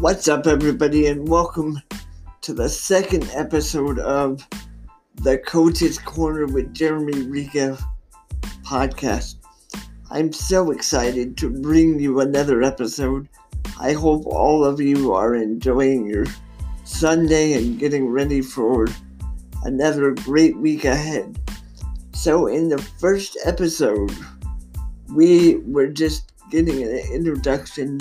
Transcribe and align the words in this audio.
What's 0.00 0.28
up, 0.28 0.46
everybody, 0.46 1.08
and 1.08 1.26
welcome 1.26 1.82
to 2.42 2.54
the 2.54 2.68
second 2.68 3.28
episode 3.34 3.98
of 3.98 4.46
the 5.16 5.38
Coach's 5.38 5.98
Corner 5.98 6.46
with 6.46 6.72
Jeremy 6.72 7.22
Riga 7.22 7.76
podcast. 8.62 9.34
I'm 10.08 10.32
so 10.32 10.70
excited 10.70 11.36
to 11.38 11.50
bring 11.50 11.98
you 11.98 12.20
another 12.20 12.62
episode. 12.62 13.28
I 13.80 13.92
hope 13.92 14.24
all 14.24 14.64
of 14.64 14.80
you 14.80 15.14
are 15.14 15.34
enjoying 15.34 16.06
your 16.06 16.26
Sunday 16.84 17.54
and 17.54 17.76
getting 17.76 18.06
ready 18.06 18.40
for 18.40 18.86
another 19.64 20.12
great 20.12 20.56
week 20.58 20.84
ahead. 20.84 21.40
So, 22.12 22.46
in 22.46 22.68
the 22.68 22.78
first 23.00 23.36
episode, 23.44 24.16
we 25.12 25.56
were 25.56 25.88
just 25.88 26.34
getting 26.52 26.84
an 26.84 27.00
introduction 27.12 27.98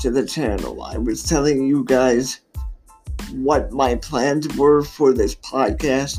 to 0.00 0.10
the 0.10 0.26
channel. 0.26 0.82
I 0.82 0.98
was 0.98 1.22
telling 1.22 1.66
you 1.66 1.84
guys 1.84 2.40
what 3.32 3.72
my 3.72 3.96
plans 3.96 4.54
were 4.56 4.82
for 4.82 5.12
this 5.12 5.34
podcast, 5.34 6.18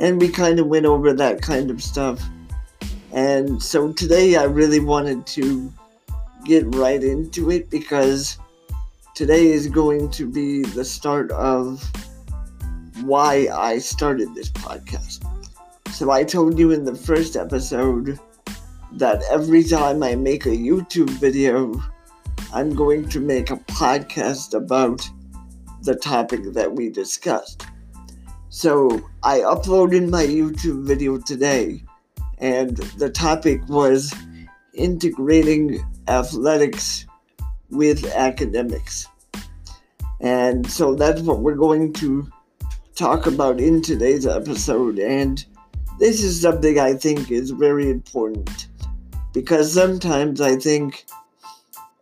and 0.00 0.20
we 0.20 0.28
kind 0.28 0.58
of 0.58 0.66
went 0.66 0.86
over 0.86 1.12
that 1.12 1.42
kind 1.42 1.70
of 1.70 1.82
stuff. 1.82 2.20
And 3.12 3.62
so 3.62 3.92
today 3.92 4.36
I 4.36 4.44
really 4.44 4.80
wanted 4.80 5.26
to 5.28 5.72
get 6.44 6.74
right 6.74 7.02
into 7.02 7.50
it 7.50 7.70
because 7.70 8.38
today 9.14 9.46
is 9.46 9.68
going 9.68 10.10
to 10.10 10.30
be 10.30 10.62
the 10.62 10.84
start 10.84 11.30
of 11.32 11.82
why 13.02 13.48
I 13.52 13.78
started 13.78 14.34
this 14.34 14.50
podcast. 14.50 15.24
So 15.90 16.10
I 16.10 16.24
told 16.24 16.58
you 16.58 16.72
in 16.72 16.84
the 16.84 16.94
first 16.94 17.36
episode 17.36 18.18
that 18.92 19.22
every 19.30 19.64
time 19.64 20.02
I 20.02 20.14
make 20.14 20.46
a 20.46 20.50
YouTube 20.50 21.10
video, 21.10 21.82
I'm 22.52 22.74
going 22.74 23.08
to 23.10 23.20
make 23.20 23.50
a 23.50 23.56
podcast 23.56 24.54
about 24.54 25.08
the 25.82 25.94
topic 25.94 26.52
that 26.54 26.72
we 26.72 26.90
discussed. 26.90 27.66
So 28.48 29.02
I 29.22 29.40
uploaded 29.40 30.08
my 30.08 30.24
YouTube 30.24 30.86
video 30.86 31.18
today, 31.18 31.82
and 32.38 32.76
the 32.98 33.10
topic 33.10 33.60
was 33.68 34.14
integrating 34.74 35.84
athletics 36.08 37.06
with 37.70 38.04
academics. 38.14 39.06
And 40.20 40.70
so 40.70 40.94
that's 40.94 41.20
what 41.22 41.40
we're 41.40 41.54
going 41.54 41.92
to 41.94 42.26
talk 42.94 43.26
about 43.26 43.60
in 43.60 43.82
today's 43.82 44.26
episode. 44.26 44.98
And 44.98 45.44
this 45.98 46.22
is 46.22 46.40
something 46.40 46.78
I 46.78 46.94
think 46.94 47.30
is 47.30 47.50
very 47.50 47.90
important 47.90 48.68
because 49.32 49.72
sometimes 49.72 50.40
I 50.40 50.56
think 50.56 51.04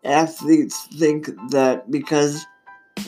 athletes 0.04 0.86
think 0.86 1.30
that 1.50 1.90
because 1.90 2.46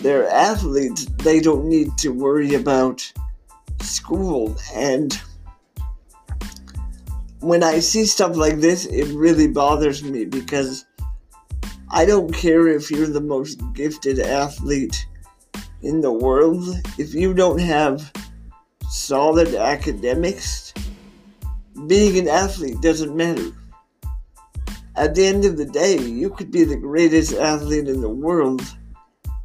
they're 0.00 0.28
athletes, 0.28 1.06
they 1.18 1.40
don't 1.40 1.66
need 1.66 1.96
to 1.98 2.10
worry 2.10 2.54
about 2.54 3.12
school. 3.80 4.56
And 4.74 5.18
when 7.40 7.62
I 7.62 7.80
see 7.80 8.04
stuff 8.04 8.36
like 8.36 8.60
this, 8.60 8.86
it 8.86 9.06
really 9.14 9.48
bothers 9.48 10.02
me 10.02 10.24
because 10.24 10.84
I 11.90 12.04
don't 12.04 12.32
care 12.32 12.66
if 12.68 12.90
you're 12.90 13.06
the 13.06 13.20
most 13.20 13.60
gifted 13.72 14.18
athlete 14.18 15.06
in 15.82 16.00
the 16.00 16.12
world. 16.12 16.64
If 16.98 17.14
you 17.14 17.32
don't 17.32 17.60
have 17.60 18.12
solid 18.90 19.54
academics, 19.54 20.74
being 21.86 22.18
an 22.18 22.28
athlete 22.28 22.80
doesn't 22.80 23.14
matter 23.14 23.52
at 24.96 25.14
the 25.14 25.26
end 25.26 25.44
of 25.44 25.56
the 25.58 25.66
day, 25.66 25.98
you 25.98 26.30
could 26.30 26.50
be 26.50 26.64
the 26.64 26.76
greatest 26.76 27.34
athlete 27.34 27.88
in 27.88 28.00
the 28.00 28.08
world. 28.08 28.62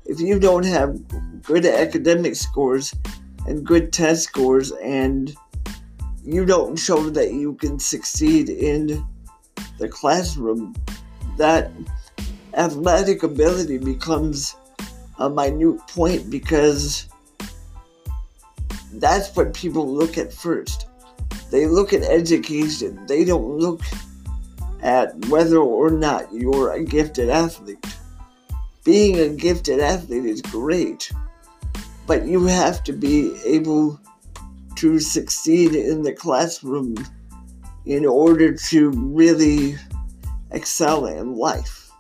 If 0.06 0.20
you 0.20 0.40
don't 0.40 0.66
have 0.66 0.98
good 1.44 1.66
academic 1.66 2.36
scores 2.36 2.94
and 3.46 3.66
good 3.66 3.92
test 3.92 4.24
scores, 4.24 4.72
and 4.72 5.36
you 6.24 6.46
don't 6.46 6.78
show 6.78 7.10
that 7.10 7.34
you 7.34 7.56
can 7.56 7.80
succeed 7.80 8.50
in 8.50 9.06
the 9.78 9.90
classroom, 9.90 10.76
that 11.38 11.72
athletic 12.54 13.24
ability 13.24 13.78
becomes 13.78 14.56
a 15.20 15.30
minute 15.30 15.80
point 15.88 16.30
because 16.30 17.08
that's 18.94 19.36
what 19.36 19.54
people 19.54 19.88
look 19.88 20.18
at 20.18 20.32
first. 20.32 20.88
They 21.50 21.66
look 21.66 21.92
at 21.92 22.04
education, 22.04 23.06
they 23.08 23.26
don't 23.26 23.58
look 23.58 23.82
at 24.82 25.14
whether 25.28 25.58
or 25.58 25.90
not 25.90 26.34
you're 26.34 26.72
a 26.72 26.84
gifted 26.84 27.30
athlete. 27.30 27.86
Being 28.84 29.20
a 29.20 29.30
gifted 29.30 29.80
athlete 29.80 30.26
is 30.26 30.42
great, 30.42 31.12
but 32.08 32.26
you 32.26 32.46
have 32.46 32.84
to 32.86 32.94
be 32.94 33.40
able 33.46 34.00
to 34.78 35.00
succeed 35.00 35.76
in 35.76 36.02
the 36.02 36.14
classroom 36.14 36.96
in 37.86 38.06
order 38.06 38.54
to 38.54 38.90
really 38.90 39.76
excel 40.52 41.06
in 41.06 41.36
life. 41.36 41.92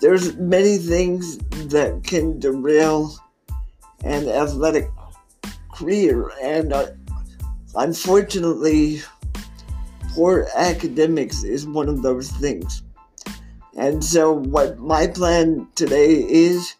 There's 0.00 0.36
many 0.36 0.76
things 0.78 1.38
that 1.68 2.02
can 2.04 2.38
derail 2.38 3.16
an 4.02 4.28
athletic 4.28 4.90
career, 5.72 6.30
and 6.42 6.72
uh, 6.72 6.86
unfortunately, 7.74 9.00
poor 10.14 10.46
academics 10.54 11.42
is 11.42 11.66
one 11.66 11.88
of 11.88 12.02
those 12.02 12.30
things. 12.30 12.82
And 13.76 14.04
so, 14.04 14.32
what 14.32 14.78
my 14.78 15.08
plan 15.08 15.66
today 15.74 16.14
is, 16.14 16.76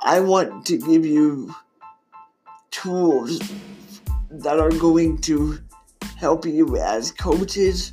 I 0.00 0.20
want 0.20 0.64
to 0.66 0.78
give 0.78 1.04
you 1.04 1.52
tools 2.70 3.40
that 4.30 4.60
are 4.60 4.70
going 4.70 5.18
to 5.22 5.58
help 6.16 6.46
you 6.46 6.76
as 6.76 7.10
coaches, 7.10 7.92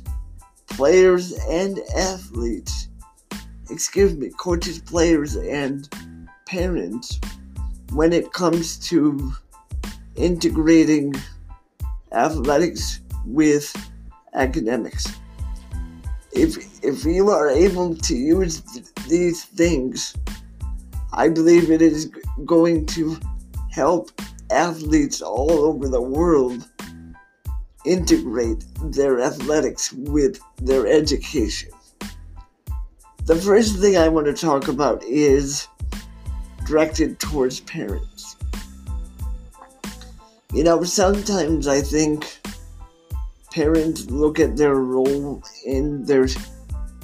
players, 0.68 1.32
and 1.50 1.80
athletes. 1.96 2.88
Excuse 3.70 4.14
me, 4.14 4.30
coaches, 4.38 4.78
players, 4.78 5.34
and 5.34 5.88
parents 6.46 7.18
when 7.92 8.12
it 8.12 8.32
comes 8.32 8.78
to 8.90 9.32
integrating 10.14 11.12
athletics 12.12 13.00
with 13.26 13.74
academics. 14.34 15.06
If, 16.32 16.82
if 16.82 17.04
you 17.04 17.30
are 17.30 17.48
able 17.48 17.94
to 17.94 18.16
use 18.16 18.60
th- 18.60 18.86
these 19.08 19.44
things, 19.44 20.14
I 21.12 21.28
believe 21.28 21.70
it 21.70 21.80
is 21.80 22.10
going 22.44 22.86
to 22.86 23.16
help 23.70 24.10
athletes 24.50 25.22
all 25.22 25.50
over 25.50 25.88
the 25.88 26.02
world 26.02 26.68
integrate 27.84 28.64
their 28.92 29.20
athletics 29.20 29.92
with 29.92 30.40
their 30.56 30.86
education. 30.86 31.70
The 33.26 33.36
first 33.36 33.78
thing 33.78 33.96
I 33.96 34.08
want 34.08 34.26
to 34.26 34.34
talk 34.34 34.68
about 34.68 35.02
is 35.04 35.68
directed 36.66 37.18
towards 37.20 37.60
parents. 37.60 38.36
You 40.52 40.64
know, 40.64 40.82
sometimes 40.84 41.66
I 41.66 41.80
think 41.80 42.40
parents 43.54 44.10
look 44.10 44.40
at 44.40 44.56
their 44.56 44.74
role 44.74 45.40
in 45.64 46.04
their 46.04 46.26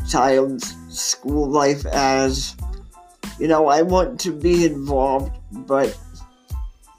child's 0.09 0.75
school 0.89 1.49
life 1.49 1.87
as, 1.87 2.57
you 3.39 3.47
know, 3.47 3.69
I 3.69 3.83
want 3.83 4.19
to 4.21 4.33
be 4.33 4.67
involved, 4.67 5.39
but 5.53 5.97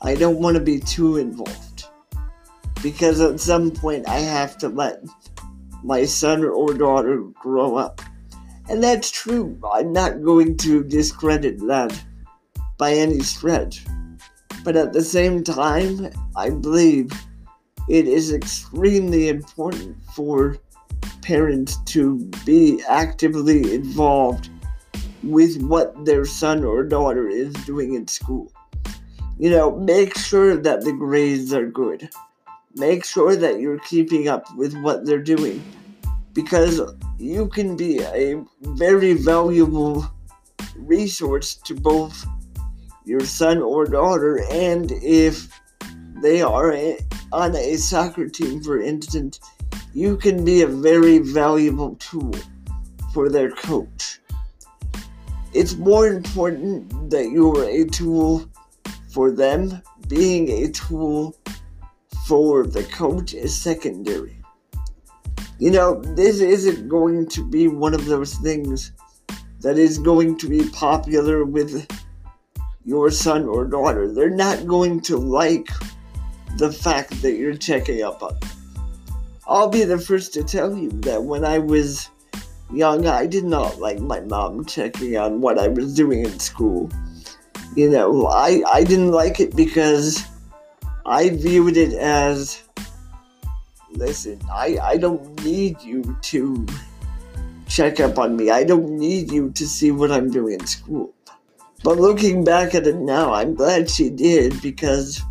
I 0.01 0.15
don't 0.15 0.39
want 0.39 0.55
to 0.55 0.63
be 0.63 0.79
too 0.79 1.17
involved. 1.17 1.83
Because 2.81 3.19
at 3.19 3.41
some 3.41 3.71
point 3.71 4.07
I 4.07 4.19
have 4.19 4.57
to 4.59 4.69
let 4.69 5.03
my 5.83 6.05
son 6.05 6.45
or 6.45 6.73
daughter 6.73 7.17
grow 7.17 7.75
up. 7.75 8.01
And 8.69 8.81
that's 8.81 9.11
true. 9.11 9.59
I'm 9.69 9.91
not 9.91 10.23
going 10.23 10.55
to 10.59 10.81
discredit 10.81 11.59
that 11.67 11.93
by 12.77 12.93
any 12.93 13.19
stretch. 13.19 13.85
But 14.63 14.77
at 14.77 14.93
the 14.93 15.03
same 15.03 15.43
time, 15.43 16.09
I 16.37 16.51
believe 16.51 17.11
it 17.89 18.07
is 18.07 18.33
extremely 18.33 19.29
important 19.29 19.97
for 20.15 20.57
parents 21.21 21.77
to 21.85 22.17
be 22.45 22.81
actively 22.87 23.73
involved 23.73 24.49
with 25.23 25.61
what 25.61 26.05
their 26.05 26.25
son 26.25 26.63
or 26.63 26.83
daughter 26.83 27.27
is 27.27 27.53
doing 27.65 27.93
in 27.93 28.07
school. 28.07 28.51
You 29.37 29.49
know, 29.49 29.77
make 29.77 30.17
sure 30.17 30.55
that 30.55 30.81
the 30.81 30.93
grades 30.93 31.53
are 31.53 31.65
good. 31.65 32.09
Make 32.75 33.05
sure 33.05 33.35
that 33.35 33.59
you're 33.59 33.79
keeping 33.79 34.27
up 34.27 34.45
with 34.55 34.75
what 34.81 35.05
they're 35.05 35.21
doing 35.21 35.63
because 36.33 36.81
you 37.17 37.47
can 37.47 37.75
be 37.75 37.99
a 38.01 38.41
very 38.61 39.13
valuable 39.13 40.05
resource 40.75 41.55
to 41.55 41.75
both 41.75 42.25
your 43.05 43.21
son 43.21 43.61
or 43.61 43.85
daughter 43.85 44.43
and 44.51 44.91
if 44.91 45.59
they 46.21 46.41
are 46.41 46.71
on 47.31 47.55
a 47.55 47.75
soccer 47.77 48.27
team, 48.27 48.61
for 48.61 48.81
instance, 48.81 49.39
you 49.93 50.17
can 50.17 50.43
be 50.43 50.61
a 50.61 50.67
very 50.67 51.19
valuable 51.19 51.95
tool 51.95 52.35
for 53.13 53.29
their 53.29 53.51
coach. 53.51 54.19
it's 55.53 55.75
more 55.75 56.07
important 56.07 57.09
that 57.09 57.29
you 57.29 57.53
are 57.57 57.65
a 57.65 57.85
tool 57.85 58.45
for 59.09 59.31
them. 59.31 59.81
Being 60.07 60.49
a 60.49 60.71
tool 60.71 61.35
for 62.25 62.65
the 62.65 62.83
coach 62.83 63.33
is 63.33 63.55
secondary. 63.55 64.37
You 65.59 65.71
know, 65.71 66.01
this 66.01 66.39
isn't 66.39 66.87
going 66.87 67.27
to 67.29 67.43
be 67.47 67.67
one 67.67 67.93
of 67.93 68.05
those 68.05 68.35
things 68.35 68.93
that 69.59 69.77
is 69.77 69.97
going 69.97 70.37
to 70.39 70.49
be 70.49 70.67
popular 70.69 71.45
with 71.45 71.87
your 72.83 73.11
son 73.11 73.45
or 73.45 73.65
daughter. 73.65 74.11
They're 74.11 74.29
not 74.29 74.65
going 74.65 75.01
to 75.01 75.17
like 75.17 75.69
the 76.57 76.71
fact 76.71 77.21
that 77.21 77.33
you're 77.33 77.55
checking 77.55 78.03
up 78.03 78.21
on. 78.23 78.37
I'll 79.47 79.69
be 79.69 79.83
the 79.83 79.97
first 79.97 80.33
to 80.33 80.43
tell 80.43 80.75
you 80.75 80.89
that 81.01 81.23
when 81.23 81.43
I 81.43 81.59
was 81.59 82.09
young, 82.71 83.07
I 83.07 83.25
did 83.25 83.43
not 83.43 83.79
like 83.79 83.99
my 83.99 84.21
mom 84.21 84.65
checking 84.65 85.17
on 85.17 85.41
what 85.41 85.59
I 85.59 85.67
was 85.67 85.93
doing 85.93 86.25
in 86.25 86.39
school. 86.39 86.89
You 87.75 87.89
know, 87.89 88.27
I, 88.27 88.63
I 88.71 88.83
didn't 88.83 89.11
like 89.11 89.39
it 89.39 89.55
because 89.55 90.23
I 91.05 91.29
viewed 91.29 91.77
it 91.77 91.93
as 91.93 92.63
listen, 93.93 94.39
I, 94.51 94.77
I 94.81 94.97
don't 94.97 95.43
need 95.43 95.81
you 95.81 96.17
to 96.21 96.65
check 97.67 97.99
up 97.99 98.17
on 98.17 98.35
me. 98.35 98.49
I 98.49 98.63
don't 98.63 98.97
need 98.97 99.31
you 99.31 99.51
to 99.51 99.67
see 99.67 99.91
what 99.91 100.11
I'm 100.11 100.29
doing 100.29 100.59
in 100.59 100.65
school. 100.65 101.13
But 101.83 101.97
looking 101.97 102.43
back 102.43 102.75
at 102.75 102.85
it 102.85 102.97
now, 102.97 103.33
I'm 103.33 103.55
glad 103.55 103.89
she 103.89 104.09
did 104.09 104.61
because, 104.61 105.21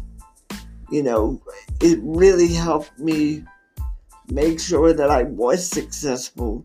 you 0.90 1.02
know, 1.02 1.40
it 1.81 1.98
really 2.02 2.48
helped 2.48 2.98
me 2.98 3.44
make 4.28 4.60
sure 4.60 4.92
that 4.92 5.10
I 5.10 5.25
was 5.25 5.66
successful 5.69 6.64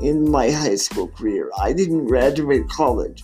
in 0.00 0.30
my 0.30 0.50
high 0.50 0.76
school 0.76 1.08
career. 1.08 1.50
I 1.58 1.72
didn't 1.72 2.06
graduate 2.06 2.68
college, 2.68 3.22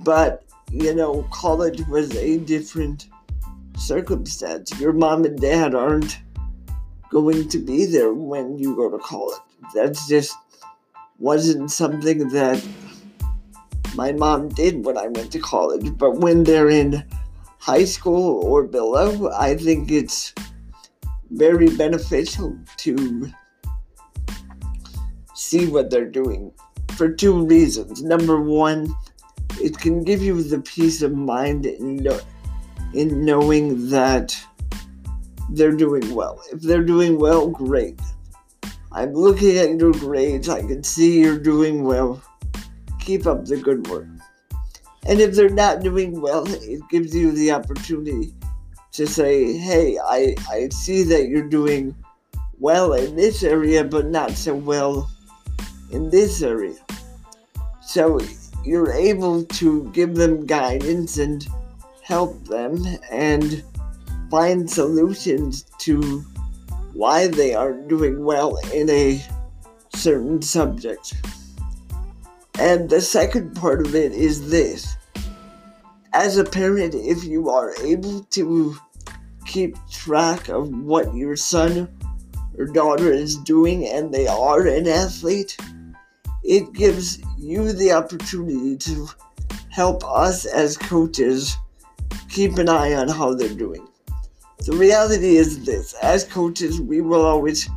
but, 0.00 0.44
you 0.70 0.94
know, 0.94 1.22
college 1.32 1.80
was 1.88 2.14
a 2.16 2.38
different 2.38 3.08
circumstance. 3.76 4.78
Your 4.80 4.92
mom 4.92 5.24
and 5.24 5.38
dad 5.38 5.74
aren't 5.74 6.18
going 7.10 7.48
to 7.48 7.58
be 7.58 7.86
there 7.86 8.12
when 8.12 8.58
you 8.58 8.74
go 8.74 8.90
to 8.90 8.98
college. 8.98 9.40
That's 9.74 10.06
just 10.08 10.36
wasn't 11.18 11.70
something 11.70 12.28
that 12.28 12.66
my 13.94 14.12
mom 14.12 14.48
did 14.50 14.84
when 14.84 14.98
I 14.98 15.08
went 15.08 15.32
to 15.32 15.38
college. 15.38 15.96
But 15.96 16.18
when 16.18 16.44
they're 16.44 16.68
in 16.68 17.04
high 17.66 17.84
school 17.84 18.44
or 18.44 18.62
below, 18.62 19.28
I 19.32 19.56
think 19.56 19.90
it's 19.90 20.32
very 21.32 21.68
beneficial 21.76 22.56
to 22.76 23.28
see 25.34 25.66
what 25.66 25.90
they're 25.90 26.08
doing 26.08 26.52
for 26.96 27.08
two 27.08 27.44
reasons. 27.44 28.04
Number 28.04 28.40
one, 28.40 28.94
it 29.60 29.76
can 29.78 30.04
give 30.04 30.22
you 30.22 30.44
the 30.44 30.60
peace 30.60 31.02
of 31.02 31.12
mind 31.16 31.66
in, 31.66 31.96
know, 31.96 32.20
in 32.94 33.24
knowing 33.24 33.90
that 33.90 34.38
they're 35.50 35.72
doing 35.72 36.14
well. 36.14 36.40
If 36.52 36.60
they're 36.60 36.84
doing 36.84 37.18
well, 37.18 37.48
great. 37.48 37.98
I'm 38.92 39.12
looking 39.12 39.58
at 39.58 39.76
your 39.76 39.90
grades. 39.90 40.48
I 40.48 40.60
can 40.60 40.84
see 40.84 41.20
you're 41.20 41.36
doing 41.36 41.82
well. 41.82 42.22
Keep 43.00 43.26
up 43.26 43.44
the 43.44 43.56
good 43.56 43.88
work. 43.88 44.06
And 45.08 45.20
if 45.20 45.34
they're 45.34 45.48
not 45.48 45.82
doing 45.82 46.20
well, 46.20 46.46
it 46.48 46.80
gives 46.90 47.14
you 47.14 47.32
the 47.32 47.52
opportunity 47.52 48.34
to 48.92 49.06
say, 49.06 49.52
hey, 49.56 49.98
I, 49.98 50.34
I 50.50 50.68
see 50.70 51.02
that 51.04 51.28
you're 51.28 51.48
doing 51.48 51.94
well 52.58 52.94
in 52.94 53.14
this 53.14 53.42
area, 53.42 53.84
but 53.84 54.06
not 54.06 54.32
so 54.32 54.54
well 54.54 55.10
in 55.92 56.10
this 56.10 56.42
area. 56.42 56.76
So 57.82 58.20
you're 58.64 58.92
able 58.92 59.44
to 59.44 59.90
give 59.92 60.16
them 60.16 60.44
guidance 60.44 61.18
and 61.18 61.46
help 62.02 62.44
them 62.46 62.84
and 63.10 63.62
find 64.30 64.68
solutions 64.68 65.66
to 65.78 66.24
why 66.94 67.28
they 67.28 67.54
aren't 67.54 67.88
doing 67.88 68.24
well 68.24 68.56
in 68.72 68.90
a 68.90 69.22
certain 69.94 70.42
subject. 70.42 71.14
And 72.58 72.88
the 72.88 73.02
second 73.02 73.54
part 73.54 73.86
of 73.86 73.94
it 73.94 74.12
is 74.12 74.48
this. 74.50 74.96
As 76.14 76.38
a 76.38 76.44
parent, 76.44 76.94
if 76.94 77.22
you 77.22 77.50
are 77.50 77.74
able 77.82 78.22
to 78.24 78.76
keep 79.44 79.76
track 79.90 80.48
of 80.48 80.70
what 80.70 81.14
your 81.14 81.36
son 81.36 81.86
or 82.56 82.64
daughter 82.64 83.12
is 83.12 83.36
doing 83.36 83.86
and 83.86 84.12
they 84.12 84.26
are 84.26 84.66
an 84.66 84.88
athlete, 84.88 85.58
it 86.44 86.72
gives 86.72 87.18
you 87.36 87.72
the 87.72 87.92
opportunity 87.92 88.76
to 88.78 89.06
help 89.68 90.02
us 90.04 90.46
as 90.46 90.78
coaches 90.78 91.58
keep 92.30 92.56
an 92.56 92.70
eye 92.70 92.94
on 92.94 93.08
how 93.08 93.34
they're 93.34 93.50
doing. 93.50 93.86
The 94.64 94.74
reality 94.74 95.36
is 95.36 95.66
this 95.66 95.92
as 96.02 96.24
coaches, 96.24 96.80
we 96.80 97.02
will 97.02 97.26
always 97.26 97.68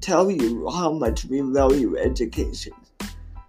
tell 0.00 0.30
you 0.30 0.70
how 0.70 0.90
much 0.90 1.26
we 1.26 1.40
value 1.42 1.98
education 1.98 2.72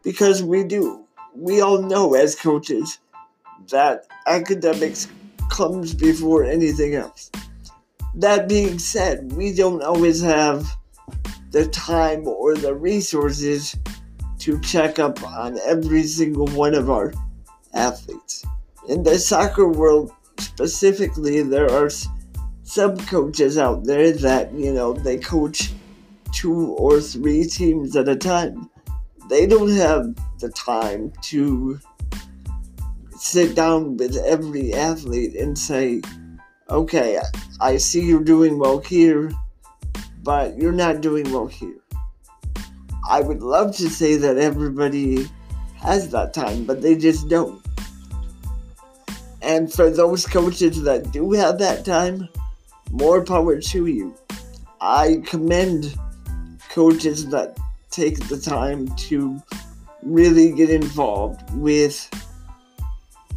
because 0.04 0.44
we 0.44 0.64
do. 0.64 1.06
We 1.36 1.62
all 1.62 1.82
know 1.82 2.14
as 2.14 2.36
coaches 2.36 3.00
that 3.70 4.06
academics 4.28 5.08
comes 5.50 5.94
before 5.94 6.44
anything 6.44 6.96
else. 6.96 7.32
That 8.16 8.48
being 8.48 8.78
said, 8.78 9.34
we 9.34 9.54
don't 9.54 9.82
always 9.82 10.22
have 10.22 10.68
the 11.52 11.68
time 11.68 12.28
or 12.28 12.56
the 12.56 12.76
resources 12.76 13.76
to 14.40 14.60
check 14.62 15.00
up 15.00 15.24
on 15.24 15.58
every 15.64 16.04
single 16.04 16.48
one 16.48 16.76
of 16.76 16.90
our 16.90 17.14
athletes. 17.74 18.46
In 18.90 19.04
the 19.04 19.18
soccer 19.18 19.68
world 19.68 20.12
specifically, 20.38 21.42
there 21.42 21.72
are 21.72 21.90
some 22.64 22.98
coaches 23.06 23.58
out 23.58 23.86
there 23.86 24.12
that, 24.12 24.54
you 24.54 24.74
know, 24.74 24.94
they 24.94 25.18
coach 25.18 25.72
two 26.34 26.74
or 26.74 27.00
three 27.00 27.46
teams 27.46 27.96
at 27.96 28.10
a 28.10 28.16
time. 28.16 28.70
They 29.34 29.48
don't 29.48 29.76
have 29.78 30.14
the 30.38 30.50
time 30.50 31.12
to 31.24 31.80
sit 33.18 33.56
down 33.56 33.98
with 33.98 34.16
every 34.16 34.76
athlete 34.76 35.34
and 35.34 35.58
say, 35.58 36.04
okay, 36.70 37.20
I 37.60 37.78
see 37.78 38.02
you're 38.06 38.24
doing 38.24 38.60
well 38.60 38.78
here, 38.78 39.32
but 40.22 40.56
you're 40.56 40.72
not 40.72 41.02
doing 41.02 41.32
well 41.34 41.48
here. 41.48 41.80
I 43.10 43.22
would 43.22 43.42
love 43.42 43.76
to 43.78 43.90
say 43.90 44.18
that 44.18 44.38
everybody 44.38 45.28
has 45.78 46.10
that 46.10 46.36
time, 46.36 46.66
but 46.66 46.84
they 46.84 46.96
just 46.96 47.28
don't. 47.28 47.60
And 49.42 49.74
for 49.74 49.90
those 49.90 50.28
coaches 50.28 50.84
that 50.84 51.12
do 51.12 51.32
have 51.32 51.58
that 51.58 51.86
time, 51.86 52.30
more 52.92 53.26
power 53.26 53.60
to 53.60 53.88
you. 53.88 54.16
I 54.80 55.24
commend 55.26 55.98
coaches 56.70 57.26
that 57.30 57.58
take 57.94 58.28
the 58.28 58.38
time 58.38 58.88
to 58.96 59.40
really 60.02 60.52
get 60.52 60.70
involved 60.70 61.42
with 61.54 62.10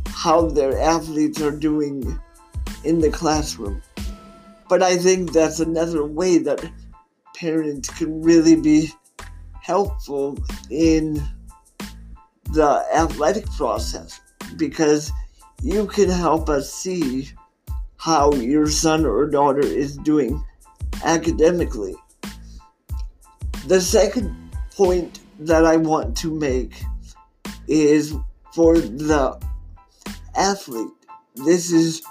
how 0.08 0.48
their 0.48 0.80
athletes 0.80 1.42
are 1.42 1.50
doing 1.50 2.18
in 2.82 3.00
the 3.00 3.10
classroom. 3.10 3.82
But 4.68 4.82
I 4.82 4.96
think 4.96 5.32
that's 5.32 5.60
another 5.60 6.04
way 6.06 6.38
that 6.38 6.64
parents 7.34 7.90
can 7.90 8.22
really 8.22 8.58
be 8.58 8.90
helpful 9.62 10.38
in 10.70 11.22
the 12.52 12.84
athletic 12.94 13.44
process 13.52 14.20
because 14.56 15.12
you 15.62 15.86
can 15.86 16.08
help 16.08 16.48
us 16.48 16.72
see 16.72 17.30
how 17.98 18.32
your 18.32 18.68
son 18.68 19.04
or 19.04 19.26
daughter 19.26 19.60
is 19.60 19.98
doing 19.98 20.42
academically. 21.04 21.94
The 23.66 23.80
second 23.80 24.45
point 24.76 25.21
that 25.40 25.64
I 25.64 25.76
want 25.76 26.16
to 26.18 26.30
make 26.30 26.75
is 27.66 28.14
for 28.54 28.78
the 28.78 29.40
athlete. 30.35 30.92
This 31.35 31.73
is 31.73 32.02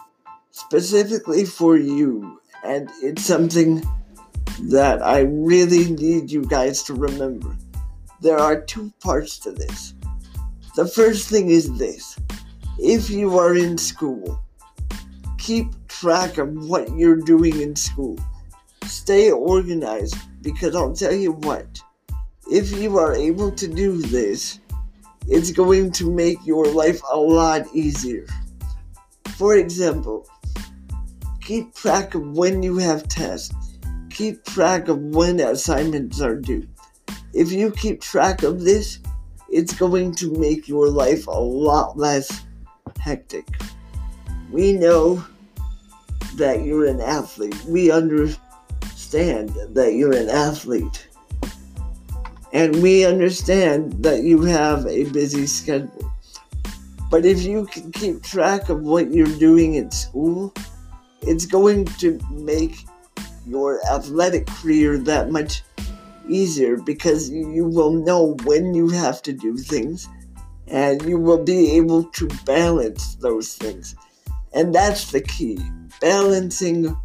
specifically 0.50 1.46
for 1.46 1.78
you, 1.78 2.42
and 2.64 2.90
it's 3.04 3.24
something 3.24 3.84
that 4.64 5.04
I 5.04 5.22
really 5.22 5.92
need 5.92 6.32
you 6.32 6.44
guys 6.44 6.82
to 6.84 6.96
remember. 6.96 7.56
There 8.22 8.40
are 8.40 8.62
two 8.62 8.92
parts 9.00 9.38
to 9.40 9.52
this. 9.52 9.94
The 10.76 10.88
first 10.88 11.30
thing 11.30 11.50
is 11.50 11.78
this 11.78 12.18
if 12.80 13.10
you 13.10 13.38
are 13.38 13.56
in 13.56 13.78
school, 13.78 14.42
keep 15.38 15.68
track 15.88 16.38
of 16.40 16.52
what 16.68 16.96
you're 16.98 17.22
doing 17.22 17.62
in 17.62 17.76
school. 17.76 18.18
Stay 18.86 19.32
organized 19.32 20.18
because 20.42 20.76
I'll 20.76 20.94
tell 20.94 21.14
you 21.14 21.32
what, 21.32 21.80
if 22.50 22.72
you 22.72 22.98
are 22.98 23.14
able 23.14 23.52
to 23.52 23.68
do 23.68 24.02
this, 24.02 24.60
it's 25.28 25.52
going 25.52 25.92
to 25.94 26.12
make 26.12 26.38
your 26.46 26.66
life 26.68 27.02
a 27.12 27.18
lot 27.18 27.66
easier. 27.74 28.26
For 29.38 29.56
example, 29.56 30.28
keep 31.42 31.74
track 31.74 32.14
of 32.14 32.22
when 32.38 32.62
you 32.62 32.78
have 32.78 33.08
tests, 33.08 33.78
keep 34.10 34.44
track 34.46 34.88
of 34.88 35.00
when 35.00 35.40
assignments 35.40 36.22
are 36.22 36.36
due. 36.36 36.68
If 37.34 37.52
you 37.52 37.72
keep 37.72 38.02
track 38.02 38.44
of 38.44 38.62
this, 38.62 39.00
it's 39.50 39.74
going 39.74 40.16
to 40.16 40.32
make 40.34 40.68
your 40.68 40.90
life 40.90 41.28
a 41.28 41.32
lot 41.32 41.98
less 41.98 42.46
hectic. 43.00 43.48
We 44.52 44.74
know 44.74 45.26
that 46.36 46.64
you're 46.64 46.86
an 46.86 47.02
athlete. 47.02 47.60
We 47.66 47.92
understand 47.92 49.50
that 49.74 49.94
you're 49.94 50.16
an 50.16 50.30
athlete. 50.30 51.08
And 52.54 52.82
we 52.82 53.06
understand 53.06 54.04
that 54.04 54.24
you 54.24 54.44
have 54.44 54.86
a 54.88 55.06
busy 55.06 55.46
schedule. 55.46 56.12
But 57.10 57.26
if 57.26 57.44
you 57.44 57.66
can 57.66 57.92
keep 57.92 58.24
track 58.24 58.70
of 58.70 58.82
what 58.82 59.12
you're 59.12 59.38
doing 59.38 59.76
in 59.76 59.92
school, 59.92 60.54
it's 61.22 61.46
going 61.46 61.86
to 61.86 62.20
make 62.32 62.86
your 63.48 63.80
athletic 63.92 64.48
career 64.48 64.98
that 64.98 65.30
much 65.30 65.64
easier 66.28 66.78
because 66.78 67.30
you 67.30 67.66
will 67.66 67.92
know 67.92 68.36
when 68.44 68.74
you 68.74 68.90
have 68.90 69.22
to 69.24 69.34
do 69.34 69.58
things 69.58 70.08
and 70.68 71.02
you 71.04 71.20
will 71.20 71.44
be 71.44 71.72
able 71.78 72.04
to 72.06 72.28
balance 72.46 73.16
those 73.16 73.56
things. 73.56 73.96
And 74.54 74.74
that's 74.74 75.12
the 75.12 75.22
key. 75.22 75.60
Balancing 76.02 76.98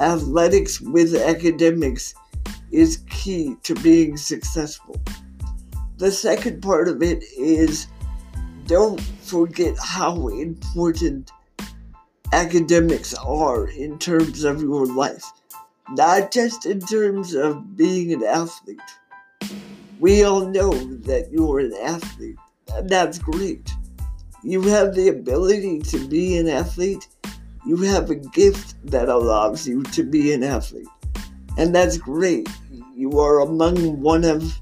athletics 0.00 0.80
with 0.80 1.14
academics 1.14 2.14
is 2.70 2.98
key 3.08 3.56
to 3.62 3.74
being 3.76 4.16
successful. 4.16 5.00
The 5.96 6.10
second 6.10 6.62
part 6.62 6.88
of 6.88 7.02
it 7.02 7.24
is 7.36 7.86
don't 8.66 9.00
forget 9.00 9.76
how 9.82 10.28
important 10.28 11.32
academics 12.32 13.14
are 13.14 13.68
in 13.68 13.98
terms 13.98 14.44
of 14.44 14.60
your 14.60 14.86
life 14.86 15.24
not 15.90 16.30
just 16.30 16.66
in 16.66 16.80
terms 16.80 17.34
of 17.34 17.76
being 17.76 18.12
an 18.12 18.22
athlete. 18.22 18.80
We 19.98 20.22
all 20.22 20.46
know 20.46 20.72
that 20.72 21.30
you're 21.32 21.60
an 21.60 21.74
athlete, 21.82 22.36
and 22.74 22.88
that's 22.88 23.18
great. 23.18 23.70
You 24.42 24.62
have 24.62 24.94
the 24.94 25.08
ability 25.08 25.80
to 25.80 26.06
be 26.08 26.36
an 26.36 26.48
athlete, 26.48 27.08
you 27.66 27.76
have 27.78 28.10
a 28.10 28.14
gift 28.14 28.74
that 28.90 29.08
allows 29.08 29.66
you 29.66 29.82
to 29.82 30.02
be 30.02 30.32
an 30.32 30.44
athlete, 30.44 30.86
and 31.58 31.74
that's 31.74 31.98
great. 31.98 32.48
You 32.94 33.18
are 33.18 33.40
among 33.40 34.00
one 34.00 34.24
of 34.24 34.58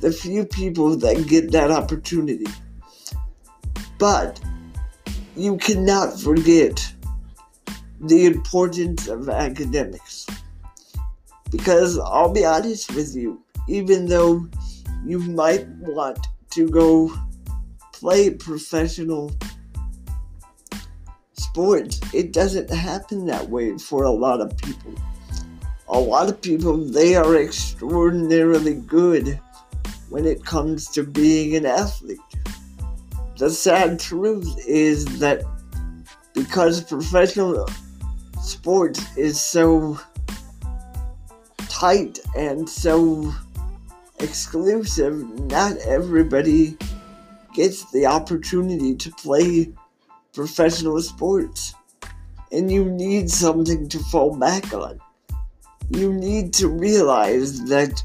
the 0.00 0.12
few 0.12 0.44
people 0.44 0.94
that 0.98 1.26
get 1.26 1.50
that 1.52 1.70
opportunity. 1.70 2.46
But 3.98 4.38
you 5.34 5.56
cannot 5.56 6.20
forget 6.20 6.92
the 8.00 8.26
importance 8.26 9.08
of 9.08 9.30
academics. 9.30 10.26
Because 11.50 11.98
I'll 11.98 12.32
be 12.32 12.44
honest 12.44 12.94
with 12.94 13.16
you, 13.16 13.42
even 13.66 14.06
though 14.06 14.46
you 15.04 15.18
might 15.20 15.66
want 15.78 16.26
to 16.50 16.68
go 16.68 17.10
play 17.92 18.30
professional 18.30 19.32
sports, 21.32 21.98
it 22.12 22.34
doesn't 22.34 22.68
happen 22.68 23.24
that 23.26 23.48
way 23.48 23.78
for 23.78 24.04
a 24.04 24.10
lot 24.10 24.42
of 24.42 24.54
people. 24.58 24.92
A 25.88 25.98
lot 25.98 26.28
of 26.28 26.40
people, 26.42 26.76
they 26.76 27.14
are 27.14 27.36
extraordinarily 27.36 28.74
good 28.74 29.40
when 30.10 30.24
it 30.24 30.44
comes 30.44 30.88
to 30.88 31.04
being 31.04 31.54
an 31.54 31.64
athlete. 31.64 32.18
The 33.38 33.50
sad 33.50 34.00
truth 34.00 34.58
is 34.66 35.20
that 35.20 35.42
because 36.34 36.82
professional 36.82 37.68
sports 38.42 39.16
is 39.16 39.40
so 39.40 40.00
tight 41.68 42.18
and 42.36 42.68
so 42.68 43.32
exclusive, 44.18 45.16
not 45.50 45.76
everybody 45.78 46.76
gets 47.54 47.90
the 47.92 48.06
opportunity 48.06 48.94
to 48.96 49.10
play 49.12 49.72
professional 50.32 51.00
sports. 51.00 51.74
And 52.52 52.70
you 52.70 52.84
need 52.84 53.30
something 53.30 53.88
to 53.88 53.98
fall 53.98 54.36
back 54.36 54.72
on. 54.72 55.00
You 55.90 56.12
need 56.12 56.52
to 56.54 56.68
realize 56.68 57.64
that 57.66 58.02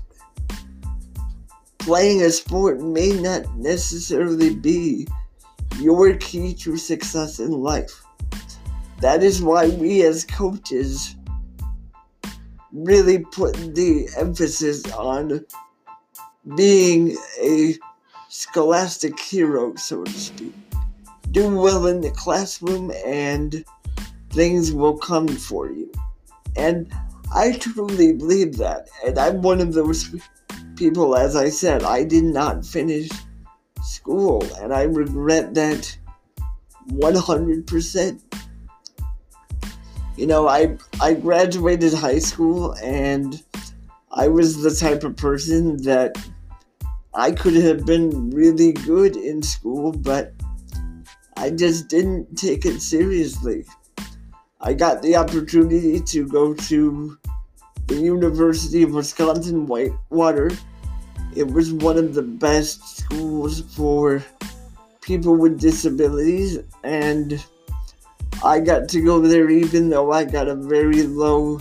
playing 1.79 2.21
a 2.21 2.29
sport 2.29 2.79
may 2.81 3.11
not 3.11 3.55
necessarily 3.57 4.53
be 4.53 5.07
your 5.79 6.15
key 6.17 6.53
to 6.53 6.77
success 6.77 7.39
in 7.39 7.51
life. 7.51 8.03
That 8.99 9.23
is 9.23 9.41
why 9.41 9.69
we 9.69 10.03
as 10.03 10.23
coaches 10.25 11.15
really 12.71 13.19
put 13.19 13.55
the 13.75 14.07
emphasis 14.17 14.89
on 14.93 15.43
being 16.55 17.17
a 17.41 17.75
scholastic 18.29 19.19
hero, 19.19 19.75
so 19.75 20.03
to 20.03 20.11
speak. 20.11 20.53
Do 21.31 21.55
well 21.55 21.87
in 21.87 22.01
the 22.01 22.11
classroom 22.11 22.91
and 23.05 23.65
things 24.29 24.71
will 24.71 24.97
come 24.97 25.27
for 25.27 25.71
you. 25.71 25.91
And 26.55 26.91
I 27.33 27.53
truly 27.53 28.13
believe 28.13 28.57
that. 28.57 28.89
And 29.05 29.17
I'm 29.17 29.41
one 29.41 29.61
of 29.61 29.73
those 29.73 30.13
people, 30.75 31.15
as 31.15 31.35
I 31.35 31.49
said, 31.49 31.83
I 31.83 32.03
did 32.03 32.25
not 32.25 32.65
finish 32.65 33.09
school 33.81 34.43
and 34.59 34.73
I 34.73 34.83
regret 34.83 35.53
that 35.53 35.97
100%. 36.89 38.21
You 40.17 40.27
know, 40.27 40.47
I 40.47 40.77
I 40.99 41.13
graduated 41.13 41.93
high 41.93 42.19
school 42.19 42.73
and 42.83 43.41
I 44.11 44.27
was 44.27 44.61
the 44.61 44.75
type 44.75 45.03
of 45.03 45.15
person 45.15 45.77
that 45.83 46.17
I 47.13 47.31
could 47.31 47.55
have 47.55 47.85
been 47.85 48.29
really 48.29 48.73
good 48.73 49.15
in 49.15 49.41
school, 49.41 49.93
but 49.93 50.33
I 51.37 51.49
just 51.49 51.87
didn't 51.87 52.37
take 52.37 52.65
it 52.65 52.81
seriously. 52.81 53.65
I 54.59 54.73
got 54.73 55.01
the 55.01 55.15
opportunity 55.15 55.99
to 55.99 56.27
go 56.27 56.53
to 56.53 57.17
University 57.93 58.83
of 58.83 58.91
Wisconsin 58.91 59.65
Whitewater. 59.65 60.51
It 61.35 61.47
was 61.47 61.71
one 61.73 61.97
of 61.97 62.13
the 62.13 62.23
best 62.23 62.97
schools 62.97 63.61
for 63.75 64.23
people 65.01 65.35
with 65.35 65.59
disabilities, 65.59 66.59
and 66.83 67.43
I 68.43 68.59
got 68.59 68.89
to 68.89 69.01
go 69.01 69.19
there 69.19 69.49
even 69.49 69.89
though 69.89 70.11
I 70.11 70.25
got 70.25 70.47
a 70.47 70.55
very 70.55 71.03
low 71.03 71.59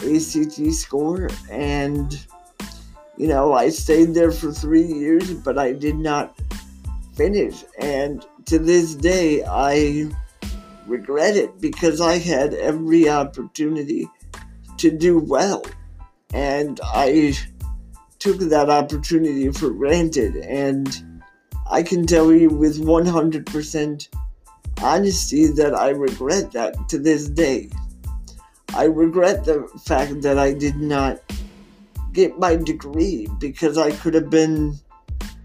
ACT 0.00 0.72
score. 0.72 1.28
And, 1.50 2.18
you 3.16 3.28
know, 3.28 3.54
I 3.54 3.68
stayed 3.68 4.14
there 4.14 4.32
for 4.32 4.52
three 4.52 4.86
years, 4.86 5.32
but 5.32 5.58
I 5.58 5.72
did 5.72 5.96
not 5.96 6.38
finish. 7.14 7.64
And 7.78 8.24
to 8.46 8.58
this 8.58 8.94
day, 8.94 9.44
I 9.44 10.10
regret 10.86 11.36
it 11.36 11.60
because 11.60 12.00
I 12.00 12.18
had 12.18 12.54
every 12.54 13.08
opportunity 13.08 14.08
to 14.78 14.90
do 14.90 15.18
well. 15.18 15.64
And 16.32 16.80
I 16.82 17.34
took 18.18 18.38
that 18.38 18.70
opportunity 18.70 19.50
for 19.50 19.70
granted. 19.70 20.36
And 20.36 21.22
I 21.70 21.82
can 21.82 22.06
tell 22.06 22.32
you 22.32 22.48
with 22.50 22.80
100% 22.80 24.08
honesty 24.82 25.46
that 25.48 25.74
I 25.74 25.90
regret 25.90 26.52
that 26.52 26.88
to 26.88 26.98
this 26.98 27.28
day. 27.28 27.70
I 28.74 28.84
regret 28.84 29.44
the 29.44 29.68
fact 29.84 30.22
that 30.22 30.38
I 30.38 30.52
did 30.52 30.76
not 30.76 31.20
get 32.12 32.38
my 32.38 32.56
degree 32.56 33.28
because 33.38 33.78
I 33.78 33.90
could 33.92 34.14
have 34.14 34.30
been 34.30 34.76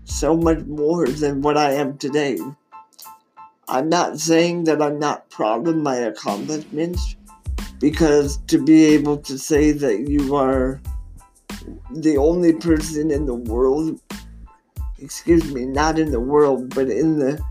so 0.05 0.35
much 0.35 0.59
more 0.65 1.07
than 1.07 1.41
what 1.41 1.57
I 1.57 1.73
am 1.73 1.97
today. 1.97 2.37
I'm 3.67 3.87
not 3.87 4.19
saying 4.19 4.65
that 4.65 4.81
I'm 4.81 4.99
not 4.99 5.29
proud 5.29 5.67
of 5.67 5.77
my 5.77 5.95
accomplishments 5.95 7.15
because 7.81 8.37
to 8.45 8.63
be 8.63 8.85
able 8.85 9.17
to 9.17 9.37
say 9.39 9.71
that 9.71 10.07
you 10.07 10.35
are 10.35 10.79
the 11.95 12.15
only 12.15 12.53
person 12.53 13.09
in 13.09 13.25
the 13.25 13.33
world, 13.33 13.99
excuse 14.99 15.51
me, 15.51 15.65
not 15.65 15.97
in 15.97 16.11
the 16.11 16.19
world, 16.19 16.73
but 16.73 16.89
in 16.89 17.17
the 17.17 17.43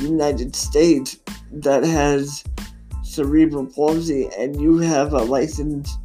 United 0.00 0.56
States 0.56 1.18
that 1.52 1.84
has 1.84 2.42
cerebral 3.02 3.66
palsy 3.66 4.28
and 4.38 4.60
you 4.60 4.78
have 4.78 5.12
a 5.12 5.22
license 5.22 5.98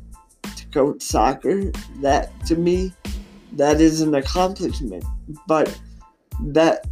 to 0.43 0.65
coach 0.67 1.01
soccer, 1.01 1.71
that 2.01 2.29
to 2.45 2.57
me, 2.57 2.93
that 3.53 3.79
is 3.79 4.01
an 4.01 4.13
accomplishment. 4.15 5.03
But 5.47 5.79
that 6.47 6.87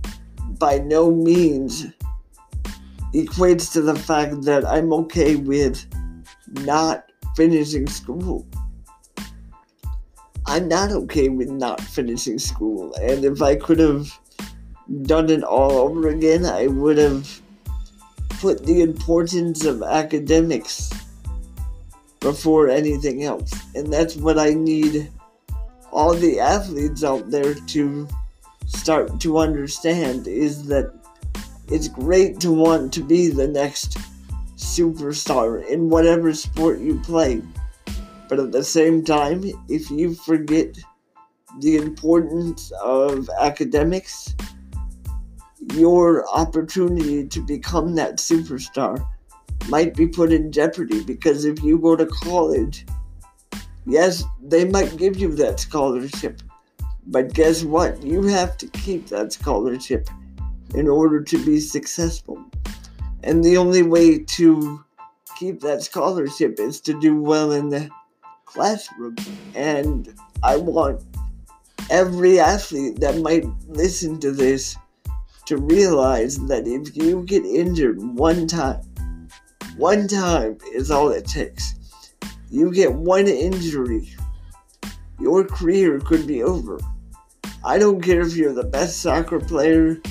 by 0.57 0.79
no 0.79 1.12
means 1.12 1.88
equates 3.13 3.71
to 3.74 3.81
the 3.81 3.95
fact 3.95 4.43
that 4.43 4.65
I'm 4.65 4.93
okay 4.93 5.36
with 5.36 5.86
not 6.51 7.06
finishing 7.36 7.88
school. 7.88 8.46
I'm 10.46 10.68
not 10.68 10.91
okay 10.91 11.29
with 11.29 11.50
not 11.50 11.79
finishing 11.79 12.39
school, 12.39 12.94
and 12.96 13.24
if 13.24 13.41
I 13.41 13.56
could 13.56 13.79
have 13.79 14.12
done 15.03 15.29
it 15.29 15.44
all 15.44 15.72
over 15.72 16.10
again, 16.10 16.46
I 16.46 16.68
would 16.68 16.98
have 16.98 17.41
put 18.39 18.65
the 18.65 18.82
importance 18.82 19.65
of 19.65 19.84
academics 19.84 20.91
before 22.20 22.70
anything 22.70 23.24
else. 23.24 23.53
And 23.75 23.91
that's 23.91 24.15
what 24.15 24.39
I 24.39 24.53
need 24.53 25.12
all 25.91 26.13
the 26.13 26.39
athletes 26.39 27.03
out 27.03 27.29
there 27.29 27.53
to 27.53 28.08
start 28.68 29.20
to 29.22 29.38
understand 29.39 30.27
is 30.27 30.68
that 30.68 30.94
it's 31.68 31.88
great 31.88 32.39
to 32.39 32.51
want 32.51 32.94
to 32.94 33.03
be 33.03 33.27
the 33.27 33.48
next 33.48 33.98
superstar 34.69 35.65
in 35.67 35.89
whatever 35.89 36.33
sport 36.33 36.79
you 36.79 36.99
play. 36.99 37.41
But 38.27 38.39
at 38.39 38.51
the 38.51 38.63
same 38.63 39.03
time, 39.03 39.43
if 39.67 39.89
you 39.89 40.13
forget 40.13 40.77
the 41.59 41.77
importance 41.77 42.71
of 42.83 43.29
academics, 43.39 44.35
your 45.73 46.27
opportunity 46.29 47.27
to 47.27 47.41
become 47.41 47.95
that 47.95 48.17
superstar 48.17 49.03
might 49.67 49.95
be 49.95 50.07
put 50.07 50.31
in 50.31 50.51
jeopardy 50.51 51.03
because 51.03 51.45
if 51.45 51.61
you 51.63 51.77
go 51.79 51.95
to 51.95 52.05
college, 52.05 52.85
yes, 53.85 54.23
they 54.41 54.65
might 54.65 54.97
give 54.97 55.17
you 55.17 55.33
that 55.35 55.59
scholarship, 55.59 56.41
but 57.07 57.33
guess 57.33 57.63
what? 57.63 58.01
You 58.03 58.23
have 58.23 58.57
to 58.57 58.67
keep 58.67 59.07
that 59.07 59.33
scholarship 59.33 60.07
in 60.75 60.88
order 60.88 61.21
to 61.21 61.45
be 61.45 61.59
successful. 61.59 62.43
And 63.23 63.43
the 63.43 63.57
only 63.57 63.83
way 63.83 64.19
to 64.19 64.83
keep 65.38 65.61
that 65.61 65.83
scholarship 65.83 66.59
is 66.59 66.81
to 66.81 66.99
do 66.99 67.21
well 67.21 67.51
in 67.51 67.69
the 67.69 67.89
classroom. 68.45 69.15
And 69.55 70.13
I 70.43 70.57
want 70.57 71.03
every 71.89 72.39
athlete 72.39 72.99
that 72.99 73.17
might 73.17 73.45
listen 73.67 74.19
to 74.19 74.31
this 74.31 74.75
to 75.45 75.57
realize 75.57 76.38
that 76.47 76.67
if 76.67 76.95
you 76.95 77.23
get 77.23 77.43
injured 77.43 78.01
one 78.01 78.47
time, 78.47 78.81
one 79.77 80.07
time 80.07 80.57
is 80.73 80.91
all 80.91 81.09
it 81.09 81.25
takes. 81.25 81.75
You 82.49 82.71
get 82.71 82.93
one 82.93 83.27
injury, 83.27 84.09
your 85.19 85.45
career 85.45 85.99
could 85.99 86.27
be 86.27 86.43
over. 86.43 86.79
I 87.63 87.77
don't 87.77 88.01
care 88.01 88.21
if 88.21 88.35
you're 88.35 88.53
the 88.53 88.63
best 88.63 89.01
soccer 89.01 89.39
player, 89.39 90.01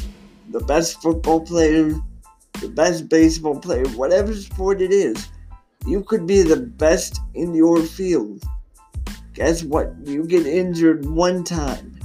the 0.51 0.61
best 0.61 1.01
football 1.03 1.41
player, 1.41 1.95
the 2.61 2.69
best 2.69 3.09
baseball 3.09 3.59
player, 3.59 3.87
whatever 3.89 4.35
sport 4.35 4.81
it 4.81 4.93
is, 4.93 5.29
you 5.87 6.03
could 6.03 6.27
be 6.27 6.43
the 6.43 6.57
best 6.57 7.21
in 7.35 7.55
your 7.55 7.83
field. 7.83 8.43
Guess 9.35 9.63
what? 9.63 9.95
You 10.05 10.25
get 10.25 10.47
injured 10.47 11.07
one 11.07 11.45
time, 11.45 11.99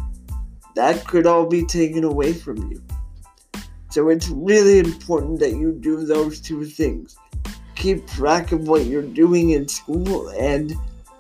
that 0.76 1.06
could 1.08 1.26
all 1.26 1.46
be 1.46 1.66
taken 1.66 2.04
away 2.04 2.34
from 2.34 2.58
you. 2.72 2.82
So 3.90 4.10
it's 4.10 4.30
really 4.30 4.80
important 4.80 5.40
that 5.40 5.52
you 5.52 5.72
do 5.72 6.06
those 6.06 6.40
two 6.40 6.66
things. 6.66 7.16
Keep 7.76 8.08
track 8.08 8.52
of 8.52 8.68
what 8.68 8.86
you're 8.86 9.02
doing 9.02 9.52
in 9.52 9.68
school 9.68 10.30
and 10.30 10.74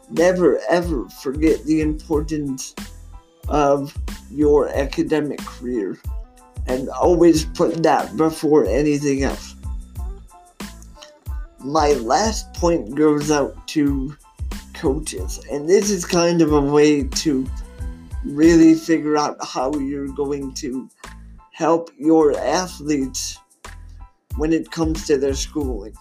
never 0.10 0.60
ever 0.70 1.08
forget 1.10 1.64
the 1.66 1.82
importance 1.82 2.74
of 3.48 3.96
your 4.32 4.70
academic 4.70 5.40
career 5.40 5.98
and 6.68 6.90
always 6.90 7.46
put 7.46 7.84
that 7.84 8.16
before 8.18 8.66
anything 8.66 9.24
else. 9.24 9.56
My 11.60 11.94
last 11.94 12.54
point 12.54 12.96
goes 12.96 13.32
out 13.32 13.68
to 13.70 14.16
coaches, 14.74 15.40
and 15.52 15.70
this 15.70 15.90
is 15.90 16.06
kind 16.06 16.42
of 16.42 16.52
a 16.52 16.62
way 16.62 17.04
to 17.04 17.48
really 18.26 18.76
figure 18.76 19.18
out 19.18 19.38
how 19.46 19.74
you're 19.76 20.08
going 20.08 20.54
to 20.56 20.90
help 21.52 21.90
your 21.98 22.38
athletes 22.38 23.40
when 24.38 24.52
it 24.52 24.72
comes 24.72 25.06
to 25.08 25.18
their 25.18 25.36
schooling. 25.36 25.94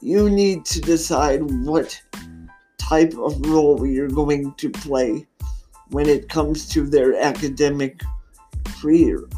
You 0.00 0.30
need 0.30 0.64
to 0.66 0.80
decide 0.80 1.42
what 1.64 2.00
type 2.78 3.14
of 3.14 3.40
role 3.46 3.86
you're 3.86 4.08
going 4.08 4.54
to 4.54 4.70
play 4.70 5.26
when 5.90 6.08
it 6.08 6.28
comes 6.28 6.68
to 6.70 6.82
their 6.82 7.14
academic 7.20 8.00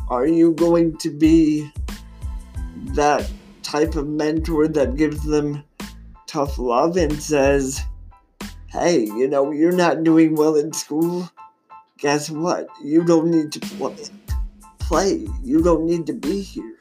Are 0.08 0.26
you 0.26 0.52
going 0.52 0.96
to 0.98 1.10
be 1.10 1.70
that 2.94 3.28
type 3.62 3.94
of 3.94 4.08
mentor 4.08 4.68
that 4.68 4.96
gives 4.96 5.24
them 5.24 5.64
tough 6.26 6.58
love 6.58 6.96
and 6.96 7.22
says, 7.22 7.80
hey, 8.68 9.00
you 9.00 9.28
know, 9.28 9.50
you're 9.50 9.72
not 9.72 10.04
doing 10.04 10.34
well 10.34 10.56
in 10.56 10.72
school? 10.72 11.30
Guess 11.98 12.30
what? 12.30 12.68
You 12.82 13.04
don't 13.04 13.30
need 13.30 13.52
to 13.52 13.60
play. 14.78 15.26
You 15.42 15.62
don't 15.62 15.86
need 15.86 16.06
to 16.06 16.12
be 16.12 16.40
here. 16.40 16.76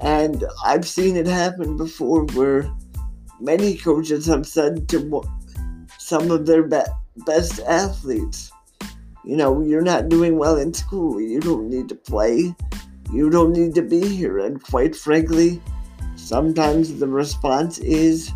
And 0.00 0.44
I've 0.64 0.86
seen 0.86 1.16
it 1.16 1.26
happen 1.26 1.76
before 1.76 2.24
where 2.34 2.70
many 3.40 3.76
coaches 3.76 4.26
have 4.26 4.46
said 4.46 4.88
to 4.88 5.22
some 5.98 6.30
of 6.30 6.46
their 6.46 6.62
be- 6.62 6.80
best 7.26 7.60
athletes, 7.60 8.52
you 9.26 9.36
know, 9.36 9.60
you're 9.60 9.82
not 9.82 10.08
doing 10.08 10.38
well 10.38 10.56
in 10.56 10.72
school. 10.72 11.20
You 11.20 11.40
don't 11.40 11.68
need 11.68 11.88
to 11.88 11.96
play. 11.96 12.54
You 13.12 13.28
don't 13.28 13.52
need 13.52 13.74
to 13.74 13.82
be 13.82 14.06
here. 14.06 14.38
And 14.38 14.62
quite 14.62 14.94
frankly, 14.94 15.60
sometimes 16.14 17.00
the 17.00 17.08
response 17.08 17.78
is, 17.78 18.30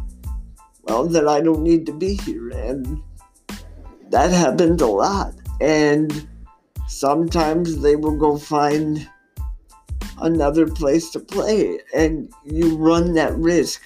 well, 0.83 1.07
that 1.07 1.29
I 1.29 1.41
don't 1.41 1.63
need 1.63 1.87
to 1.87 1.93
be 1.93 2.15
here. 2.15 2.51
And 2.51 3.01
that 4.11 4.33
happens 4.33 4.83
a 4.83 4.87
lot. 4.89 5.35
And 5.61 6.29
sometimes 6.89 7.81
they 7.83 7.95
will 7.95 8.17
go 8.17 8.37
find 8.37 9.09
another 10.21 10.67
place 10.67 11.11
to 11.11 11.21
play. 11.21 11.79
And 11.95 12.33
you 12.45 12.77
run 12.77 13.15
that 13.15 13.37
risk 13.37 13.81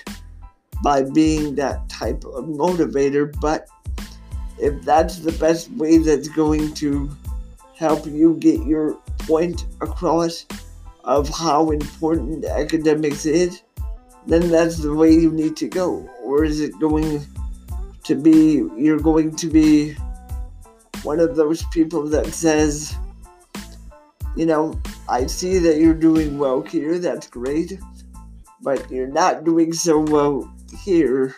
by 0.83 1.03
being 1.03 1.57
that 1.57 1.87
type 1.91 2.25
of 2.25 2.47
motivator. 2.47 3.31
But 3.43 3.69
if 4.65 4.83
that's 4.83 5.19
the 5.19 5.33
best 5.33 5.71
way 5.73 5.99
that's 5.99 6.29
going 6.29 6.73
to 6.73 7.15
help 7.77 8.07
you 8.07 8.35
get 8.37 8.65
your 8.67 8.95
point 9.19 9.67
across 9.83 10.47
of 11.05 11.29
how 11.29 11.71
important 11.71 12.47
academics 12.47 13.27
is, 13.27 13.63
then 14.27 14.51
that's 14.51 14.79
the 14.79 14.95
way 14.95 15.13
you 15.13 15.31
need 15.31 15.55
to 15.55 15.69
go. 15.69 16.09
Or 16.23 16.45
is 16.45 16.61
it 16.61 16.73
going 16.81 17.27
to 18.05 18.15
be, 18.15 18.67
you're 18.75 18.99
going 18.99 19.37
to 19.37 19.49
be 19.49 19.93
one 21.03 21.21
of 21.21 21.37
those 21.37 21.63
people 21.67 22.09
that 22.09 22.27
says, 22.29 22.97
you 24.35 24.47
know, 24.47 24.81
I 25.11 25.27
see 25.27 25.59
that 25.59 25.77
you're 25.77 25.93
doing 25.93 26.39
well 26.39 26.63
here, 26.63 26.99
that's 26.99 27.27
great, 27.27 27.79
but 28.63 28.91
you're 28.91 29.07
not 29.23 29.45
doing 29.45 29.75
so 29.75 30.01
well 30.01 30.51
here. 30.83 31.35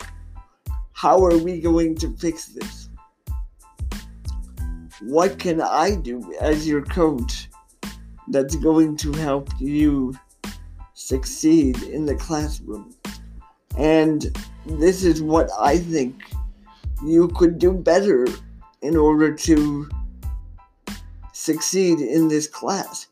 How 0.93 1.25
are 1.25 1.37
we 1.37 1.59
going 1.59 1.95
to 1.97 2.15
fix 2.15 2.45
this? 2.45 2.76
What 5.01 5.39
can 5.39 5.61
I 5.61 5.95
do 5.95 6.33
as 6.39 6.67
your 6.67 6.81
coach 6.81 7.49
that's 8.29 8.55
going 8.55 8.97
to 8.97 9.11
help 9.13 9.49
you 9.59 10.13
succeed 10.93 11.81
in 11.83 12.05
the 12.05 12.15
classroom? 12.15 12.95
And 13.77 14.25
this 14.65 15.03
is 15.03 15.21
what 15.21 15.49
I 15.59 15.77
think 15.77 16.23
you 17.03 17.27
could 17.29 17.59
do 17.59 17.73
better 17.73 18.25
in 18.81 18.95
order 18.95 19.33
to 19.33 19.89
succeed 21.33 21.99
in 21.99 22.27
this 22.27 22.47
class. 22.47 23.07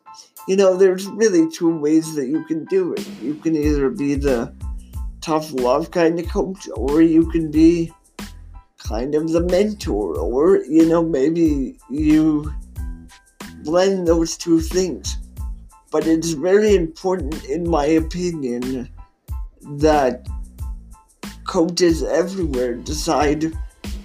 You 0.48 0.56
know, 0.56 0.76
there's 0.76 1.08
really 1.08 1.50
two 1.50 1.76
ways 1.78 2.15
that 2.15 2.28
you 2.28 2.43
can 2.45 2.65
do 2.65 2.93
it. 2.93 3.08
You 3.21 3.36
can 3.36 3.56
either 3.56 3.89
be 3.89 4.15
the 4.15 4.54
tough 5.21 5.52
love 5.54 5.91
kind 5.91 6.19
of 6.19 6.28
coach, 6.30 6.67
or 6.76 7.02
you 7.02 7.30
can 7.32 7.50
be 7.50 7.91
kind 8.86 9.15
of 9.15 9.32
the 9.32 9.41
mentor, 9.41 10.17
or 10.17 10.63
you 10.65 10.86
know, 10.88 11.04
maybe 11.04 11.78
you 11.89 12.54
blend 13.63 14.08
those 14.08 14.38
two 14.38 14.60
things. 14.60 15.17
But 15.91 16.08
it's 16.08 16.32
very 16.32 16.76
important, 16.76 17.45
in 17.45 17.69
my 17.69 17.86
opinion, 17.86 18.89
that 19.78 20.28
coaches 21.45 22.04
everywhere 22.04 22.76
decide 22.76 23.54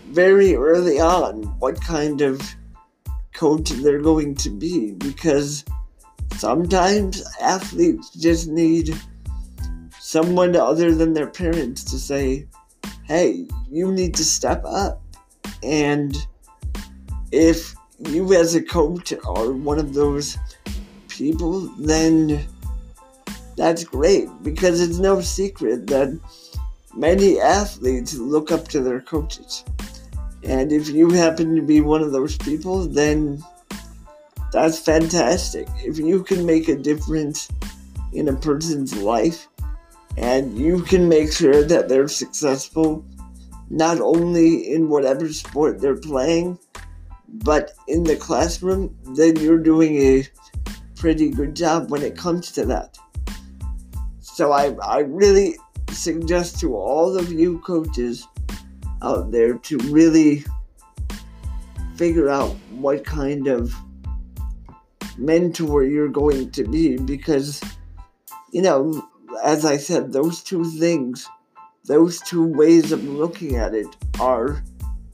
very 0.08 0.54
early 0.54 1.00
on 1.00 1.42
what 1.58 1.80
kind 1.80 2.20
of 2.20 2.40
coach 3.34 3.70
they're 3.70 4.00
going 4.00 4.34
to 4.34 4.50
be 4.50 4.92
because 4.92 5.64
sometimes 6.36 7.22
athletes 7.40 8.10
just 8.10 8.48
need 8.48 8.94
someone 9.98 10.56
other 10.56 10.94
than 10.94 11.12
their 11.12 11.28
parents 11.28 11.84
to 11.84 11.98
say, 11.98 12.46
hey, 13.10 13.44
you 13.68 13.90
need 13.90 14.14
to 14.14 14.24
step 14.24 14.62
up. 14.64 15.02
And 15.64 16.16
if 17.32 17.74
you, 17.98 18.32
as 18.34 18.54
a 18.54 18.62
coach, 18.62 19.12
are 19.12 19.50
one 19.50 19.80
of 19.80 19.94
those 19.94 20.38
people, 21.08 21.62
then 21.76 22.46
that's 23.56 23.82
great 23.82 24.28
because 24.44 24.80
it's 24.80 24.98
no 24.98 25.20
secret 25.20 25.88
that 25.88 26.20
many 26.94 27.40
athletes 27.40 28.14
look 28.14 28.52
up 28.52 28.68
to 28.68 28.80
their 28.80 29.00
coaches. 29.00 29.64
And 30.44 30.70
if 30.70 30.88
you 30.88 31.10
happen 31.10 31.56
to 31.56 31.62
be 31.62 31.80
one 31.80 32.02
of 32.02 32.12
those 32.12 32.38
people, 32.38 32.86
then 32.86 33.42
that's 34.52 34.78
fantastic. 34.78 35.66
If 35.78 35.98
you 35.98 36.22
can 36.22 36.46
make 36.46 36.68
a 36.68 36.76
difference 36.76 37.48
in 38.12 38.28
a 38.28 38.36
person's 38.36 38.96
life, 38.96 39.48
and 40.16 40.58
you 40.58 40.82
can 40.82 41.08
make 41.08 41.32
sure 41.32 41.64
that 41.64 41.88
they're 41.88 42.08
successful 42.08 43.04
not 43.70 44.00
only 44.00 44.72
in 44.72 44.88
whatever 44.88 45.32
sport 45.32 45.80
they're 45.80 45.96
playing, 45.96 46.58
but 47.28 47.72
in 47.86 48.02
the 48.02 48.16
classroom, 48.16 48.94
then 49.14 49.36
you're 49.36 49.58
doing 49.58 49.96
a 49.96 50.28
pretty 50.96 51.30
good 51.30 51.54
job 51.54 51.90
when 51.90 52.02
it 52.02 52.16
comes 52.16 52.50
to 52.52 52.66
that. 52.66 52.98
So 54.20 54.52
I, 54.52 54.74
I 54.82 54.98
really 55.00 55.56
suggest 55.90 56.58
to 56.60 56.74
all 56.74 57.16
of 57.16 57.32
you 57.32 57.60
coaches 57.60 58.26
out 59.02 59.30
there 59.30 59.54
to 59.54 59.78
really 59.78 60.44
figure 61.96 62.28
out 62.28 62.50
what 62.72 63.04
kind 63.04 63.46
of 63.46 63.74
mentor 65.16 65.84
you're 65.84 66.08
going 66.08 66.50
to 66.50 66.64
be 66.64 66.96
because, 66.96 67.60
you 68.52 68.62
know, 68.62 69.06
as 69.42 69.64
I 69.64 69.76
said, 69.76 70.12
those 70.12 70.42
two 70.42 70.64
things, 70.64 71.28
those 71.84 72.20
two 72.20 72.44
ways 72.44 72.92
of 72.92 73.04
looking 73.04 73.56
at 73.56 73.74
it 73.74 73.88
are, 74.18 74.62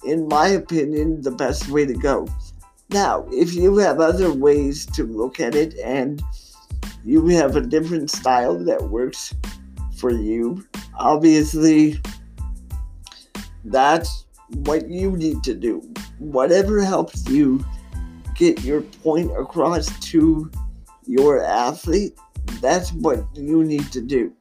in 0.04 0.28
my 0.28 0.48
opinion, 0.48 1.22
the 1.22 1.30
best 1.30 1.68
way 1.68 1.86
to 1.86 1.94
go. 1.94 2.28
Now, 2.90 3.26
if 3.32 3.54
you 3.54 3.76
have 3.78 4.00
other 4.00 4.32
ways 4.32 4.86
to 4.86 5.04
look 5.04 5.40
at 5.40 5.54
it 5.54 5.76
and 5.78 6.22
you 7.04 7.26
have 7.28 7.56
a 7.56 7.60
different 7.60 8.10
style 8.10 8.58
that 8.64 8.90
works 8.90 9.34
for 9.96 10.10
you, 10.10 10.64
obviously 10.98 12.00
that's 13.64 14.26
what 14.48 14.88
you 14.88 15.12
need 15.12 15.42
to 15.44 15.54
do. 15.54 15.82
Whatever 16.18 16.82
helps 16.82 17.28
you 17.28 17.64
get 18.36 18.62
your 18.62 18.82
point 18.82 19.30
across 19.36 19.88
to 20.10 20.50
your 21.06 21.42
athlete, 21.42 22.16
that's 22.60 22.92
what 22.92 23.24
you 23.34 23.64
need 23.64 23.90
to 23.92 24.00
do. 24.00 24.32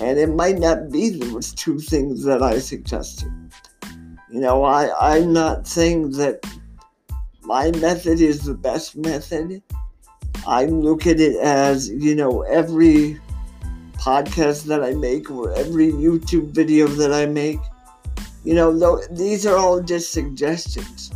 And 0.00 0.18
it 0.18 0.28
might 0.28 0.58
not 0.58 0.90
be 0.90 1.10
those 1.10 1.52
two 1.52 1.78
things 1.78 2.24
that 2.24 2.42
I 2.42 2.58
suggested. 2.58 3.32
You 4.30 4.40
know, 4.40 4.64
I, 4.64 4.90
I'm 5.14 5.32
not 5.32 5.66
saying 5.66 6.12
that 6.12 6.44
my 7.42 7.70
method 7.72 8.20
is 8.20 8.44
the 8.44 8.54
best 8.54 8.96
method. 8.96 9.62
I 10.46 10.66
look 10.66 11.06
at 11.06 11.18
it 11.18 11.36
as, 11.36 11.88
you 11.88 12.14
know, 12.14 12.42
every 12.42 13.18
podcast 13.94 14.64
that 14.64 14.84
I 14.84 14.92
make 14.92 15.30
or 15.30 15.52
every 15.54 15.90
YouTube 15.90 16.50
video 16.50 16.86
that 16.86 17.12
I 17.12 17.26
make, 17.26 17.58
you 18.44 18.54
know, 18.54 18.72
th- 18.78 19.08
these 19.10 19.46
are 19.46 19.56
all 19.56 19.80
just 19.80 20.12
suggestions. 20.12 21.10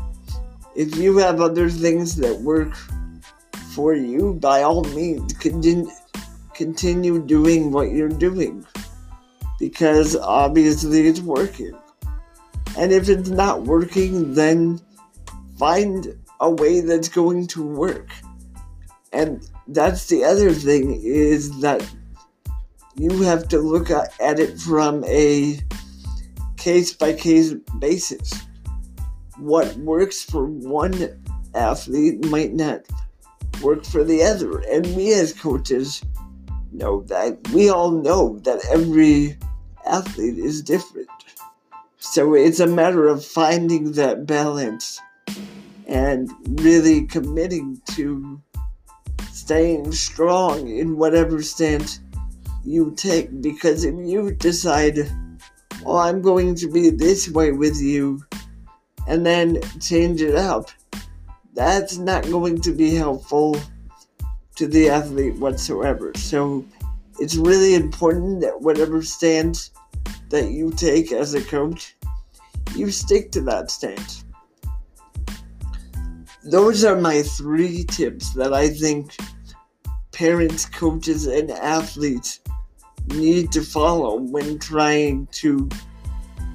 If 0.75 0.97
you 0.97 1.19
have 1.19 1.41
other 1.41 1.71
things 1.71 2.17
that 2.17 2.41
work 2.41 2.75
for 3.75 3.95
you, 3.95 4.35
by 4.35 4.63
all 4.63 4.85
means, 4.85 5.33
continue, 5.35 5.89
continue 6.55 7.25
doing 7.25 7.73
what 7.73 7.91
you're 7.91 8.09
doing 8.09 8.67
because 9.59 10.17
obviously 10.17 11.07
it's 11.07 11.21
working. 11.21 11.73
And 12.77 12.93
if 12.93 13.09
it's 13.09 13.29
not 13.29 13.63
working, 13.63 14.35
then 14.35 14.81
find 15.59 16.19
a 16.41 16.51
way 16.51 16.81
that's 16.81 17.09
going 17.09 17.47
to 17.49 17.63
work. 17.63 18.11
And 19.13 19.49
that's 19.69 20.07
the 20.07 20.25
other 20.25 20.53
thing 20.53 21.01
is 21.05 21.61
that 21.61 21.89
you 22.97 23.23
have 23.23 23.49
to 23.49 23.59
look 23.59 23.91
at 23.91 24.11
it 24.21 24.59
from 24.59 25.05
a 25.05 25.61
case 26.57 26.93
by 26.93 27.13
case 27.13 27.55
basis. 27.79 28.33
What 29.39 29.75
works 29.77 30.23
for 30.23 30.47
one 30.47 31.21
athlete 31.55 32.25
might 32.27 32.53
not 32.53 32.81
work 33.63 33.85
for 33.85 34.05
the 34.05 34.23
other. 34.23 34.59
And 34.71 34.87
we 34.97 35.13
as 35.15 35.33
coaches 35.33 36.03
know 36.73 37.03
that. 37.03 37.39
We 37.53 37.69
all 37.69 37.91
know 37.91 38.39
that 38.41 38.65
every 38.71 39.37
athlete 39.87 40.39
is 40.39 40.63
different. 40.63 41.09
So 41.99 42.35
it's 42.35 42.61
a 42.61 42.67
matter 42.67 43.07
of 43.07 43.25
finding 43.25 43.93
that 43.93 44.27
balance 44.27 45.01
and 45.87 46.31
really 46.61 47.07
committing 47.07 47.81
to 47.93 48.41
staying 49.31 49.93
strong 49.93 50.69
in 50.69 50.97
whatever 50.97 51.43
stance 51.43 52.01
you 52.65 52.93
take. 52.97 53.41
Because 53.41 53.85
if 53.85 53.95
you 53.95 54.33
decide, 54.33 54.99
well, 55.85 55.99
I'm 55.99 56.23
going 56.23 56.55
to 56.57 56.69
be 56.69 56.91
this 56.91 57.29
way 57.29 57.53
with 57.53 57.81
you, 57.81 58.25
and 59.09 59.27
then 59.27 59.61
change 59.81 60.23
it 60.23 60.35
up, 60.35 60.71
that's 61.55 61.99
not 61.99 62.25
going 62.31 62.61
to 62.63 62.73
be 62.73 62.95
helpful 62.95 63.57
to 64.63 64.69
the 64.69 64.89
athlete 64.89 65.37
whatsoever. 65.37 66.13
So 66.17 66.65
it's 67.21 67.37
really 67.37 67.75
important 67.75 68.41
that 68.41 68.61
whatever 68.61 69.03
stance 69.03 69.71
that 70.31 70.51
you 70.51 70.71
take 70.71 71.13
as 71.13 71.35
a 71.35 71.43
coach, 71.43 71.95
you 72.75 72.91
stick 72.91 73.31
to 73.33 73.41
that 73.43 73.71
stance 73.71 74.25
those 76.45 76.85
are 76.85 76.97
my 76.97 77.23
three 77.23 77.85
tips 77.85 78.35
that 78.35 78.53
I 78.53 78.69
think 78.69 79.17
parents, 80.13 80.65
coaches, 80.65 81.27
and 81.27 81.51
athletes 81.51 82.41
need 83.07 83.53
to 83.53 83.63
follow 83.63 84.17
when 84.17 84.59
trying 84.59 85.29
to 85.33 85.69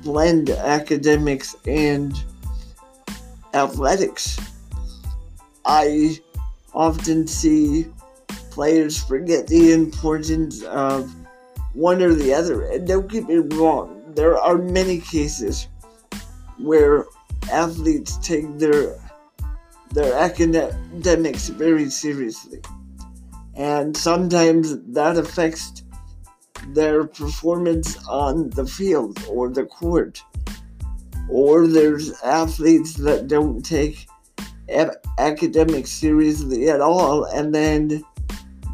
blend 0.03 0.49
academics 0.49 1.55
and 1.65 2.13
athletics. 3.53 4.37
I 5.65 6.19
often 6.73 7.27
see 7.27 7.85
players 8.57 9.03
forget 9.03 9.45
the 9.45 9.71
importance 9.71 10.63
of 10.63 11.13
one 11.73 12.01
or 12.01 12.15
the 12.15 12.33
other. 12.33 12.63
And 12.71 12.87
don't 12.87 13.07
get 13.07 13.27
me 13.27 13.35
wrong, 13.55 14.01
there 14.15 14.35
are 14.35 14.57
many 14.57 14.99
cases 14.99 15.67
where 16.57 17.05
athletes 17.51 18.17
take 18.17 18.57
their 18.57 18.97
their 19.91 20.11
academics 20.15 21.49
very 21.49 21.87
seriously. 21.91 22.59
And 23.53 23.95
sometimes 23.95 24.75
that 24.87 25.17
affects 25.17 25.83
their 26.69 27.03
performance 27.03 27.95
on 28.07 28.49
the 28.49 28.65
field 28.65 29.23
or 29.29 29.49
the 29.49 29.65
court. 29.65 30.23
Or 31.29 31.67
there's 31.67 32.11
athletes 32.23 32.95
that 32.95 33.27
don't 33.27 33.63
take 33.63 34.07
academics 35.19 35.91
seriously 35.91 36.69
at 36.69 36.81
all 36.81 37.23
and 37.25 37.53
then 37.53 38.03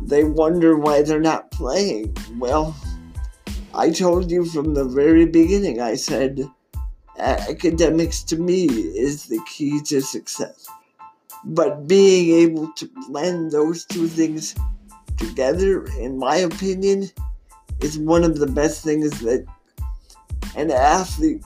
they 0.08 0.24
wonder 0.24 0.78
why 0.78 1.02
they're 1.02 1.20
not 1.20 1.52
playing. 1.52 2.16
Well, 2.38 2.76
I 3.74 3.90
told 3.90 4.30
you 4.30 4.46
from 4.46 4.74
the 4.74 4.86
very 4.86 5.26
beginning, 5.26 5.82
I 5.82 5.96
said 5.96 6.50
academics 7.18 8.24
to 8.24 8.38
me 8.38 8.66
is 8.66 9.26
the 9.26 9.40
key 9.52 9.82
to 9.82 10.02
success. 10.02 10.68
But 11.46 11.88
being 11.88 12.38
able 12.40 12.72
to 12.74 12.90
blend 13.08 13.52
those 13.52 13.86
two 13.86 14.08
things 14.08 14.56
together, 15.18 15.86
in 16.00 16.18
my 16.18 16.38
opinion, 16.38 17.10
is 17.82 17.98
one 17.98 18.24
of 18.24 18.40
the 18.40 18.48
best 18.48 18.84
things 18.84 19.20
that 19.22 19.46
an 20.56 20.72
athlete 20.72 21.44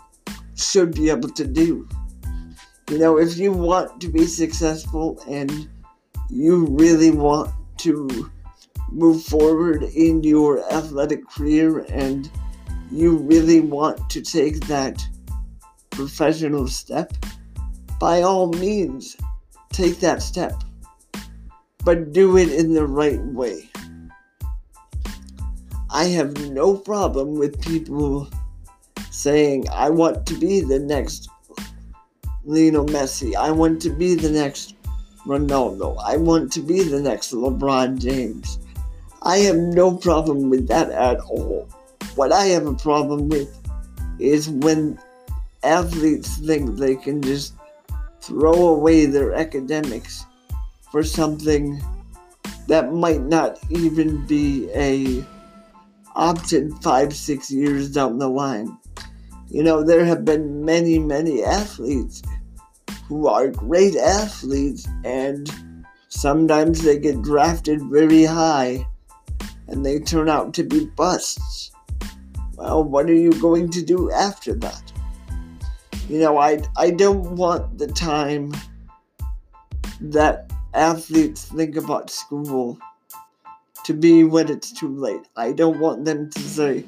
should 0.56 0.94
be 0.94 1.10
able 1.10 1.30
to 1.30 1.46
do. 1.46 1.88
You 2.90 3.00
know, 3.00 3.18
if 3.18 3.38
you 3.38 3.52
want 3.52 4.00
to 4.02 4.08
be 4.08 4.26
successful 4.26 5.22
and 5.28 5.70
you 6.30 6.68
really 6.68 7.12
want 7.12 7.52
to 7.78 8.32
move 8.90 9.24
forward 9.24 9.84
in 9.84 10.24
your 10.24 10.64
athletic 10.74 11.28
career 11.30 11.86
and 11.90 12.32
you 12.92 13.18
really 13.18 13.60
want 13.60 14.10
to 14.10 14.22
take 14.22 14.62
that 14.68 15.06
professional 15.90 16.68
step, 16.68 17.14
by 18.00 18.22
all 18.22 18.48
means, 18.54 19.18
take 19.72 20.00
that 20.00 20.22
step, 20.22 20.54
but 21.84 22.14
do 22.14 22.38
it 22.38 22.50
in 22.50 22.74
the 22.74 22.86
right 22.86 23.22
way. 23.26 23.70
I 25.90 26.06
have 26.06 26.50
no 26.52 26.76
problem 26.76 27.36
with 27.40 27.62
people 27.62 28.30
saying, 29.10 29.68
I 29.72 29.90
want 29.90 30.26
to 30.28 30.36
be 30.36 30.62
the 30.62 30.80
next 30.80 31.30
Lionel 32.46 32.86
Messi. 32.86 33.36
I 33.36 33.52
want 33.52 33.82
to 33.82 33.90
be 33.90 34.16
the 34.16 34.30
next 34.30 34.76
Ronaldo. 35.26 35.98
I 36.06 36.18
want 36.18 36.52
to 36.54 36.62
be 36.62 36.84
the 36.84 37.02
next 37.02 37.34
LeBron 37.34 38.00
James. 38.00 38.60
I 39.28 39.40
have 39.40 39.58
no 39.58 39.94
problem 39.94 40.50
with 40.50 40.70
that 40.70 40.90
at 40.90 41.20
all. 41.20 41.68
What 42.16 42.32
I 42.32 42.46
have 42.46 42.66
a 42.66 42.74
problem 42.74 43.28
with 43.28 43.60
is 44.20 44.48
when 44.48 44.98
athletes 45.64 46.38
think 46.38 46.78
they 46.78 46.96
can 46.96 47.22
just 47.22 47.54
throw 48.22 48.70
away 48.70 49.06
their 49.06 49.34
academics 49.34 50.26
for 50.94 51.04
something 51.04 51.84
that 52.70 52.94
might 52.94 53.24
not 53.24 53.60
even 53.70 54.26
be 54.28 54.70
a 54.74 55.26
option 56.16 56.74
five, 56.78 57.14
six 57.14 57.52
years 57.52 57.92
down 57.92 58.20
the 58.20 58.30
line. 58.30 58.78
You 59.50 59.62
know, 59.62 59.84
there 59.84 60.06
have 60.06 60.24
been 60.24 60.64
many, 60.64 61.00
many 61.00 61.44
athletes 61.44 62.24
who 63.10 63.28
are 63.28 63.50
great 63.50 63.98
athletes, 63.98 64.88
and 65.04 65.52
sometimes 66.08 66.82
they 66.82 66.98
get 66.98 67.22
drafted 67.24 67.82
very 67.92 68.24
high 68.24 68.88
and 69.68 69.86
they 69.86 70.00
turn 70.00 70.30
out 70.30 70.54
to 70.56 70.64
be 70.64 70.86
busts. 70.86 71.72
Well, 72.56 72.84
what 72.84 73.10
are 73.10 73.14
you 73.14 73.32
going 73.34 73.70
to 73.72 73.84
do 73.84 74.12
after 74.12 74.54
that? 74.56 74.92
You 76.10 76.20
know, 76.20 76.38
I, 76.38 76.62
I 76.78 76.92
don't 76.92 77.36
want 77.36 77.78
the 77.78 77.88
time 77.88 78.54
that 80.00 80.52
athletes 80.74 81.46
think 81.46 81.76
about 81.76 82.10
school 82.10 82.78
to 83.84 83.94
be 83.94 84.24
when 84.24 84.50
it's 84.50 84.72
too 84.72 84.94
late. 84.96 85.22
I 85.36 85.52
don't 85.52 85.80
want 85.80 86.06
them 86.06 86.30
to 86.30 86.40
say, 86.40 86.86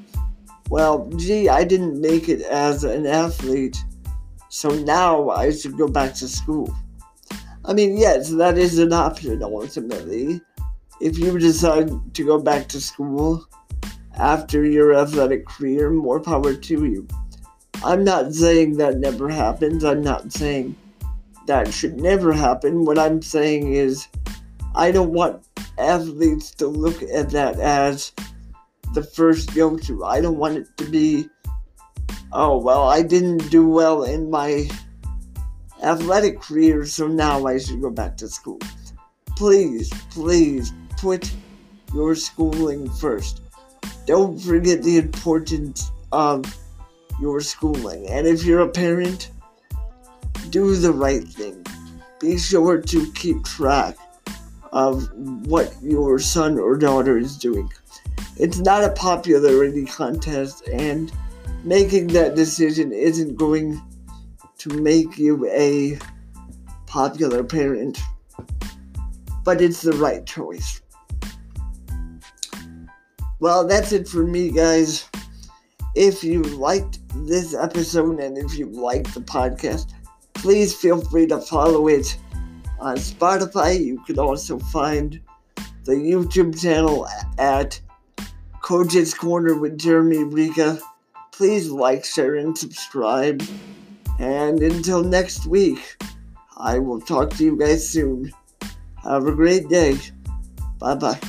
well, 0.70 1.10
gee, 1.18 1.50
I 1.50 1.64
didn't 1.64 2.00
make 2.00 2.30
it 2.30 2.42
as 2.42 2.84
an 2.84 3.06
athlete, 3.06 3.78
so 4.50 4.70
now 4.70 5.30
I 5.30 5.52
should 5.52 5.78
go 5.78 5.88
back 5.88 6.14
to 6.16 6.28
school. 6.28 6.76
I 7.66 7.74
mean, 7.74 7.98
yes, 7.98 8.30
that 8.32 8.58
is 8.58 8.80
an 8.80 8.94
option 8.94 9.44
ultimately. 9.44 10.42
If 11.02 11.18
you 11.18 11.40
decide 11.40 11.90
to 12.14 12.26
go 12.26 12.40
back 12.40 12.68
to 12.70 12.82
school 12.82 13.46
after 14.18 14.66
your 14.66 14.94
athletic 14.94 15.48
career, 15.48 15.90
more 15.90 16.20
power 16.20 16.54
to 16.54 16.86
you. 16.86 17.08
I'm 17.84 18.04
not 18.04 18.34
saying 18.34 18.78
that 18.78 18.98
never 18.98 19.30
happens. 19.30 19.86
I'm 19.86 20.02
not 20.02 20.34
saying 20.34 20.76
that 21.48 21.74
should 21.74 22.02
never 22.02 22.34
happen. 22.34 22.84
What 22.84 23.00
I'm 23.00 23.22
saying 23.22 23.74
is, 23.74 24.10
I 24.76 24.92
don't 24.92 25.14
want 25.14 25.42
athletes 25.78 26.52
to 26.56 26.68
look 26.68 27.02
at 27.02 27.30
that 27.30 27.58
as 27.60 28.12
the 28.94 29.04
first 29.04 29.56
go 29.56 29.78
to. 29.78 30.04
I 30.04 30.20
don't 30.20 30.38
want 30.38 30.58
it 30.58 30.68
to 30.78 30.86
be, 30.86 31.30
oh, 32.34 32.58
well, 32.58 32.84
I 32.84 33.04
didn't 33.04 33.50
do 33.50 33.68
well 33.68 34.04
in 34.04 34.30
my 34.30 34.70
athletic 35.82 36.42
career, 36.42 36.86
so 36.86 37.08
now 37.08 37.46
I 37.46 37.58
should 37.58 37.82
go 37.82 37.90
back 37.90 38.18
to 38.18 38.28
school. 38.28 38.60
Please, 39.38 39.90
please 40.10 40.74
put 41.00 41.32
your 41.94 42.16
schooling 42.16 42.90
first. 42.90 43.42
Don't 44.06 44.40
forget 44.40 44.84
the 44.84 44.98
importance 44.98 45.92
of 46.12 46.46
your 47.22 47.42
schooling. 47.42 48.08
And 48.08 48.28
if 48.28 48.44
you're 48.44 48.62
a 48.62 48.70
parent, 48.70 49.32
do 50.50 50.76
the 50.76 50.92
right 50.92 51.24
thing. 51.24 51.66
Be 52.20 52.38
sure 52.38 52.82
to 52.82 53.12
keep 53.14 53.44
track 53.44 53.98
of 54.72 55.10
what 55.48 55.74
your 55.82 56.20
son 56.20 56.60
or 56.60 56.78
daughter 56.78 57.18
is 57.18 57.38
doing. 57.38 57.72
It's 58.38 58.60
not 58.60 58.84
a 58.84 58.92
popularity 58.92 59.86
contest, 59.86 60.68
and 60.68 61.12
making 61.64 62.08
that 62.08 62.36
decision 62.36 62.92
isn't 62.92 63.36
going 63.36 63.82
to 64.60 64.70
make 64.82 65.18
you 65.18 65.46
a 65.48 65.98
popular 66.86 67.44
parent, 67.44 68.00
but 69.44 69.62
it's 69.62 69.82
the 69.82 69.94
right 69.94 70.26
choice. 70.26 70.82
Well, 73.40 73.66
that's 73.66 73.92
it 73.92 74.08
for 74.08 74.24
me, 74.26 74.52
guys. 74.52 75.10
If 75.96 76.24
you 76.24 76.42
liked 76.44 77.00
this 77.26 77.56
episode 77.56 78.20
and 78.20 78.38
if 78.38 78.58
you 78.58 78.68
liked 78.68 79.14
the 79.14 79.22
podcast, 79.22 79.94
please 80.34 80.76
feel 80.76 81.02
free 81.02 81.28
to 81.28 81.40
follow 81.40 81.88
it 81.88 82.18
on 82.80 82.98
Spotify. 82.98 83.80
You 83.80 84.04
can 84.06 84.20
also 84.20 84.60
find 84.60 85.20
the 85.86 85.94
YouTube 85.94 86.62
channel 86.62 87.08
at 87.38 87.80
Coach's 88.62 89.14
Corner 89.14 89.56
with 89.56 89.78
Jeremy 89.78 90.24
Riga. 90.24 90.80
Please 91.32 91.70
like, 91.70 92.06
share, 92.06 92.36
and 92.36 92.58
subscribe. 92.58 93.42
And 94.20 94.62
until 94.62 95.04
next 95.04 95.46
week, 95.46 96.02
I 96.58 96.78
will 96.78 97.00
talk 97.00 97.32
to 97.32 97.44
you 97.44 97.58
guys 97.58 97.88
soon. 97.88 98.32
Have 99.04 99.28
a 99.28 99.32
great 99.32 99.70
day. 99.70 99.98
Bye 100.78 100.96
bye. 100.96 101.20